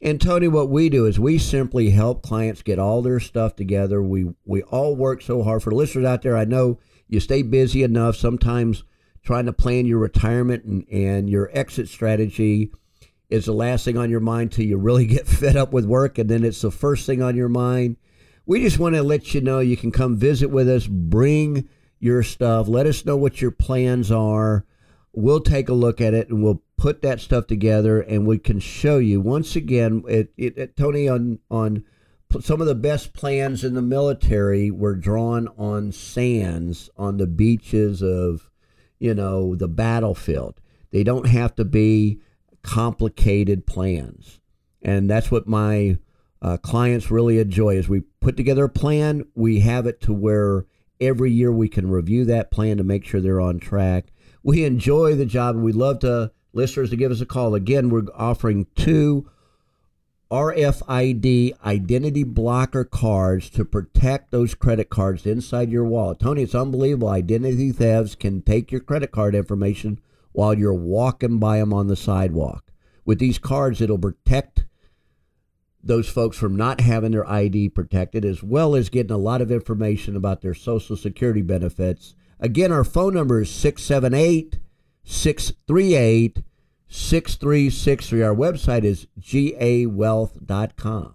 And 0.00 0.18
Tony, 0.18 0.48
what 0.48 0.70
we 0.70 0.88
do 0.88 1.04
is 1.04 1.20
we 1.20 1.38
simply 1.38 1.90
help 1.90 2.22
clients 2.22 2.62
get 2.62 2.78
all 2.78 3.02
their 3.02 3.20
stuff 3.20 3.54
together. 3.54 4.02
We 4.02 4.34
we 4.44 4.62
all 4.62 4.96
work 4.96 5.22
so 5.22 5.42
hard 5.42 5.62
for 5.62 5.72
listeners 5.72 6.06
out 6.06 6.22
there. 6.22 6.36
I 6.36 6.44
know 6.44 6.78
you 7.06 7.20
stay 7.20 7.42
busy 7.42 7.82
enough 7.82 8.16
sometimes 8.16 8.82
trying 9.22 9.46
to 9.46 9.52
plan 9.52 9.86
your 9.86 9.98
retirement 9.98 10.64
and, 10.64 10.86
and 10.90 11.30
your 11.30 11.50
exit 11.52 11.88
strategy 11.88 12.72
is 13.28 13.46
the 13.46 13.52
last 13.52 13.84
thing 13.84 13.96
on 13.96 14.10
your 14.10 14.20
mind 14.20 14.52
till 14.52 14.64
you 14.64 14.76
really 14.76 15.06
get 15.06 15.26
fed 15.26 15.56
up 15.56 15.72
with 15.72 15.84
work, 15.84 16.18
and 16.18 16.28
then 16.28 16.44
it's 16.44 16.62
the 16.62 16.70
first 16.70 17.06
thing 17.06 17.22
on 17.22 17.36
your 17.36 17.48
mind. 17.48 17.96
We 18.44 18.62
just 18.62 18.78
want 18.78 18.94
to 18.94 19.02
let 19.02 19.34
you 19.34 19.40
know 19.40 19.58
you 19.58 19.76
can 19.76 19.90
come 19.90 20.16
visit 20.16 20.48
with 20.48 20.68
us, 20.68 20.86
bring 20.86 21.68
your 21.98 22.22
stuff, 22.22 22.68
let 22.68 22.86
us 22.86 23.04
know 23.04 23.16
what 23.16 23.40
your 23.40 23.50
plans 23.50 24.12
are. 24.12 24.64
We'll 25.12 25.40
take 25.40 25.68
a 25.68 25.74
look 25.74 26.00
at 26.00 26.14
it 26.14 26.28
and 26.28 26.44
we'll 26.44 26.62
put 26.76 27.02
that 27.02 27.20
stuff 27.20 27.46
together 27.46 28.00
and 28.00 28.26
we 28.26 28.38
can 28.38 28.60
show 28.60 28.98
you 28.98 29.20
once 29.20 29.56
again 29.56 30.04
it, 30.06 30.32
it, 30.36 30.58
it, 30.58 30.76
Tony 30.76 31.08
on 31.08 31.38
on 31.50 31.84
some 32.40 32.60
of 32.60 32.66
the 32.66 32.74
best 32.74 33.14
plans 33.14 33.64
in 33.64 33.74
the 33.74 33.82
military 33.82 34.70
were 34.70 34.94
drawn 34.94 35.48
on 35.56 35.90
sands 35.90 36.90
on 36.96 37.16
the 37.16 37.26
beaches 37.26 38.02
of 38.02 38.50
you 38.98 39.14
know 39.14 39.54
the 39.54 39.68
battlefield 39.68 40.60
they 40.90 41.02
don't 41.02 41.28
have 41.28 41.54
to 41.54 41.64
be 41.64 42.20
complicated 42.66 43.64
plans. 43.64 44.40
And 44.82 45.08
that's 45.08 45.30
what 45.30 45.46
my 45.46 45.98
uh, 46.42 46.56
clients 46.58 47.12
really 47.12 47.38
enjoy 47.38 47.76
is 47.76 47.88
we 47.88 48.00
put 48.20 48.36
together 48.36 48.64
a 48.64 48.68
plan, 48.68 49.24
we 49.34 49.60
have 49.60 49.86
it 49.86 50.00
to 50.02 50.12
where 50.12 50.66
every 51.00 51.30
year 51.30 51.52
we 51.52 51.68
can 51.68 51.88
review 51.88 52.24
that 52.24 52.50
plan 52.50 52.76
to 52.76 52.84
make 52.84 53.04
sure 53.04 53.20
they're 53.20 53.40
on 53.40 53.60
track. 53.60 54.06
We 54.42 54.64
enjoy 54.64 55.14
the 55.14 55.26
job 55.26 55.54
and 55.54 55.64
we'd 55.64 55.76
love 55.76 56.00
to 56.00 56.32
listeners 56.52 56.90
to 56.90 56.96
give 56.96 57.12
us 57.12 57.20
a 57.20 57.26
call. 57.26 57.54
Again, 57.54 57.88
we're 57.88 58.06
offering 58.16 58.66
two 58.74 59.30
RFID 60.30 61.52
identity 61.64 62.24
blocker 62.24 62.84
cards 62.84 63.48
to 63.50 63.64
protect 63.64 64.32
those 64.32 64.56
credit 64.56 64.90
cards 64.90 65.24
inside 65.24 65.70
your 65.70 65.84
wallet. 65.84 66.18
Tony, 66.18 66.42
it's 66.42 66.54
unbelievable. 66.54 67.08
Identity 67.08 67.70
thefts 67.70 68.16
can 68.16 68.42
take 68.42 68.72
your 68.72 68.80
credit 68.80 69.12
card 69.12 69.36
information 69.36 70.00
while 70.36 70.52
you're 70.52 70.74
walking 70.74 71.38
by 71.38 71.58
them 71.58 71.72
on 71.72 71.86
the 71.86 71.96
sidewalk. 71.96 72.70
With 73.06 73.18
these 73.18 73.38
cards, 73.38 73.80
it'll 73.80 73.96
protect 73.96 74.66
those 75.82 76.10
folks 76.10 76.36
from 76.36 76.54
not 76.54 76.82
having 76.82 77.12
their 77.12 77.26
ID 77.26 77.70
protected, 77.70 78.22
as 78.22 78.42
well 78.42 78.74
as 78.74 78.90
getting 78.90 79.12
a 79.12 79.16
lot 79.16 79.40
of 79.40 79.50
information 79.50 80.14
about 80.14 80.42
their 80.42 80.52
Social 80.52 80.94
Security 80.94 81.40
benefits. 81.40 82.14
Again, 82.38 82.70
our 82.70 82.84
phone 82.84 83.14
number 83.14 83.40
is 83.40 83.50
678 83.50 84.58
638 85.04 86.42
6363. 86.88 88.22
Our 88.22 88.34
website 88.34 88.84
is 88.84 89.06
gawealth.com. 89.18 91.14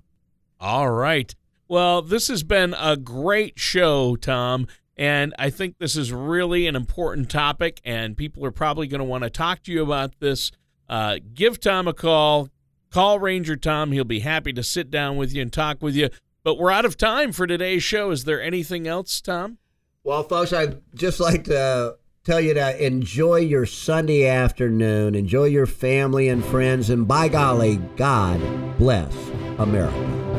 All 0.60 0.90
right. 0.90 1.36
Well, 1.68 2.02
this 2.02 2.28
has 2.28 2.42
been 2.42 2.74
a 2.78 2.98
great 2.98 3.60
show, 3.60 4.16
Tom. 4.16 4.68
And 5.02 5.34
I 5.40 5.50
think 5.50 5.80
this 5.80 5.96
is 5.96 6.14
really 6.14 6.68
an 6.68 6.76
important 6.76 7.32
topic, 7.32 7.82
and 7.84 8.16
people 8.16 8.46
are 8.46 8.52
probably 8.52 8.86
going 8.86 9.00
to 9.00 9.04
want 9.04 9.24
to 9.24 9.32
talk 9.32 9.64
to 9.64 9.72
you 9.72 9.82
about 9.82 10.20
this. 10.20 10.52
Uh, 10.88 11.18
give 11.34 11.60
Tom 11.60 11.88
a 11.88 11.94
call. 11.94 12.50
Call 12.92 13.18
Ranger 13.18 13.56
Tom. 13.56 13.94
He'll 13.94 14.04
be 14.04 14.20
happy 14.20 14.54
to 14.54 14.62
sit 14.62 14.92
down 14.92 15.18
with 15.18 15.34
you 15.34 15.42
and 15.42 15.52
talk 15.52 15.82
with 15.82 15.96
you. 15.96 16.10
But 16.44 16.60
we're 16.60 16.70
out 16.70 16.86
of 16.86 16.98
time 16.98 17.32
for 17.32 17.48
today's 17.48 17.82
show. 17.82 18.12
Is 18.12 18.26
there 18.26 18.40
anything 18.40 18.88
else, 18.88 19.20
Tom? 19.22 19.58
Well, 20.04 20.22
folks, 20.22 20.54
I'd 20.54 20.80
just 20.94 21.20
like 21.20 21.46
to 21.46 21.98
tell 22.24 22.40
you 22.40 22.54
to 22.54 22.86
enjoy 22.86 23.38
your 23.38 23.66
Sunday 23.66 24.28
afternoon, 24.28 25.16
enjoy 25.16 25.46
your 25.46 25.66
family 25.66 26.30
and 26.30 26.46
friends, 26.46 26.92
and 26.92 27.08
by 27.08 27.28
golly, 27.28 27.78
God 27.96 28.40
bless 28.78 29.16
America. 29.58 30.31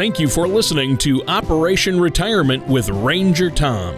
Thank 0.00 0.18
you 0.18 0.30
for 0.30 0.48
listening 0.48 0.96
to 0.96 1.22
Operation 1.26 2.00
Retirement 2.00 2.66
with 2.66 2.88
Ranger 2.88 3.50
Tom. 3.50 3.94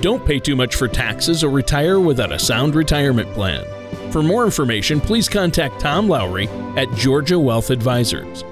Don't 0.00 0.24
pay 0.24 0.38
too 0.38 0.54
much 0.54 0.76
for 0.76 0.86
taxes 0.86 1.42
or 1.42 1.50
retire 1.50 1.98
without 1.98 2.30
a 2.30 2.38
sound 2.38 2.76
retirement 2.76 3.28
plan. 3.32 3.64
For 4.12 4.22
more 4.22 4.44
information, 4.44 5.00
please 5.00 5.28
contact 5.28 5.80
Tom 5.80 6.08
Lowry 6.08 6.46
at 6.76 6.88
Georgia 6.92 7.36
Wealth 7.36 7.70
Advisors. 7.70 8.44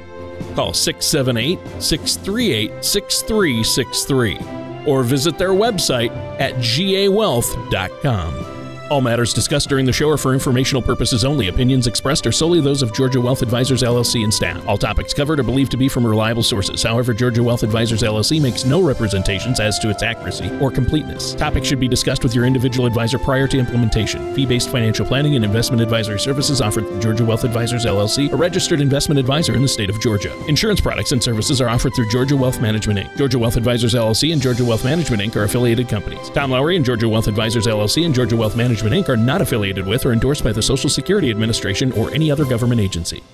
Call 0.57 0.75
678 0.75 1.61
638 1.81 2.85
6363 2.85 4.85
or 4.85 5.05
visit 5.05 5.39
their 5.39 5.51
website 5.51 6.11
at 6.41 6.55
gawealth.com. 6.55 8.48
All 8.91 9.03
matters 9.03 9.35
discussed 9.35 9.69
during 9.69 9.85
the 9.85 9.93
show 9.93 10.09
are 10.09 10.17
for 10.17 10.33
informational 10.33 10.81
purposes 10.81 11.23
only. 11.23 11.49
Opinions 11.49 11.87
expressed 11.87 12.27
are 12.27 12.33
solely 12.33 12.63
those 12.63 12.81
of 12.81 12.95
Georgia 12.95 13.21
Wealth 13.21 13.43
Advisors 13.43 13.83
LLC 13.83 14.25
and 14.25 14.33
staff. 14.33 14.67
All 14.67 14.79
topics 14.79 15.13
covered 15.13 15.39
are 15.39 15.43
believed 15.43 15.71
to 15.73 15.77
be 15.77 15.91
from 15.91 16.07
reliable 16.07 16.43
sources. 16.43 16.83
However, 16.83 17.13
Georgia 17.13 17.43
Wealth 17.43 17.63
Advisors 17.63 18.03
LLC 18.03 18.41
makes 18.41 18.65
no 18.65 18.81
representations 18.81 19.61
as 19.61 19.79
to 19.81 19.91
its 19.91 20.03
accuracy 20.03 20.51
or 20.59 20.71
completeness. 20.71 21.35
Topics 21.35 21.67
should 21.67 21.81
be 21.81 21.89
discussed 21.89 22.23
with 22.23 22.35
your 22.35 22.47
individual 22.47 22.87
advisor 22.87 23.19
prior 23.19 23.47
to 23.49 23.59
implementation. 23.59 24.35
Fee-based 24.35 24.71
financial 24.71 25.05
planning 25.05 25.37
and 25.37 25.45
investment 25.45 25.83
advisory 25.83 26.19
services 26.19 26.63
offered 26.63 26.89
through 26.89 27.01
Georgia 27.01 27.27
Wealth 27.27 27.45
Advisors 27.45 27.85
LLC, 27.85 28.33
a 28.33 28.37
registered 28.37 28.81
investment 28.81 29.19
advisor 29.19 29.55
in 29.55 29.61
the 29.61 29.69
state 29.69 29.91
of 29.91 30.01
Georgia. 30.01 30.35
Insurance 30.47 30.81
products 30.81 31.13
and 31.13 31.23
services 31.23 31.61
are 31.61 31.69
offered 31.69 31.95
through 31.95 32.09
Georgia 32.09 32.37
Wealth 32.37 32.63
Management 32.63 32.99
Inc. 32.99 33.19
Georgia 33.19 33.39
Wealth 33.39 33.57
Advisors 33.57 33.93
LLC 33.93 34.33
and 34.33 34.41
Georgia 34.41 34.65
Wealth 34.65 34.85
Management 34.85 35.21
Inc. 35.21 35.37
are 35.37 35.45
affiliated 35.45 35.91
companies. 35.91 36.31
Tom 36.31 36.53
Lowry 36.53 36.77
and 36.77 36.87
Georgia 36.87 37.09
Wealth 37.09 37.27
Advisors 37.27 37.67
LLC 37.67 38.07
and 38.07 38.15
Georgia 38.15 38.37
Wealth 38.37 38.57
Management 38.57 38.78
Management 38.79 39.07
Inc. 39.07 39.13
are 39.13 39.17
not 39.17 39.43
affiliated 39.43 39.89
with 39.89 40.07
or 40.07 40.13
endorsed 40.13 40.45
by 40.45 40.53
the 40.53 40.63
Social 40.63 40.89
Security 40.89 41.31
Administration 41.31 41.91
or 41.93 42.13
any 42.13 42.31
other 42.31 42.45
government 42.45 42.81
agency. 42.81 43.25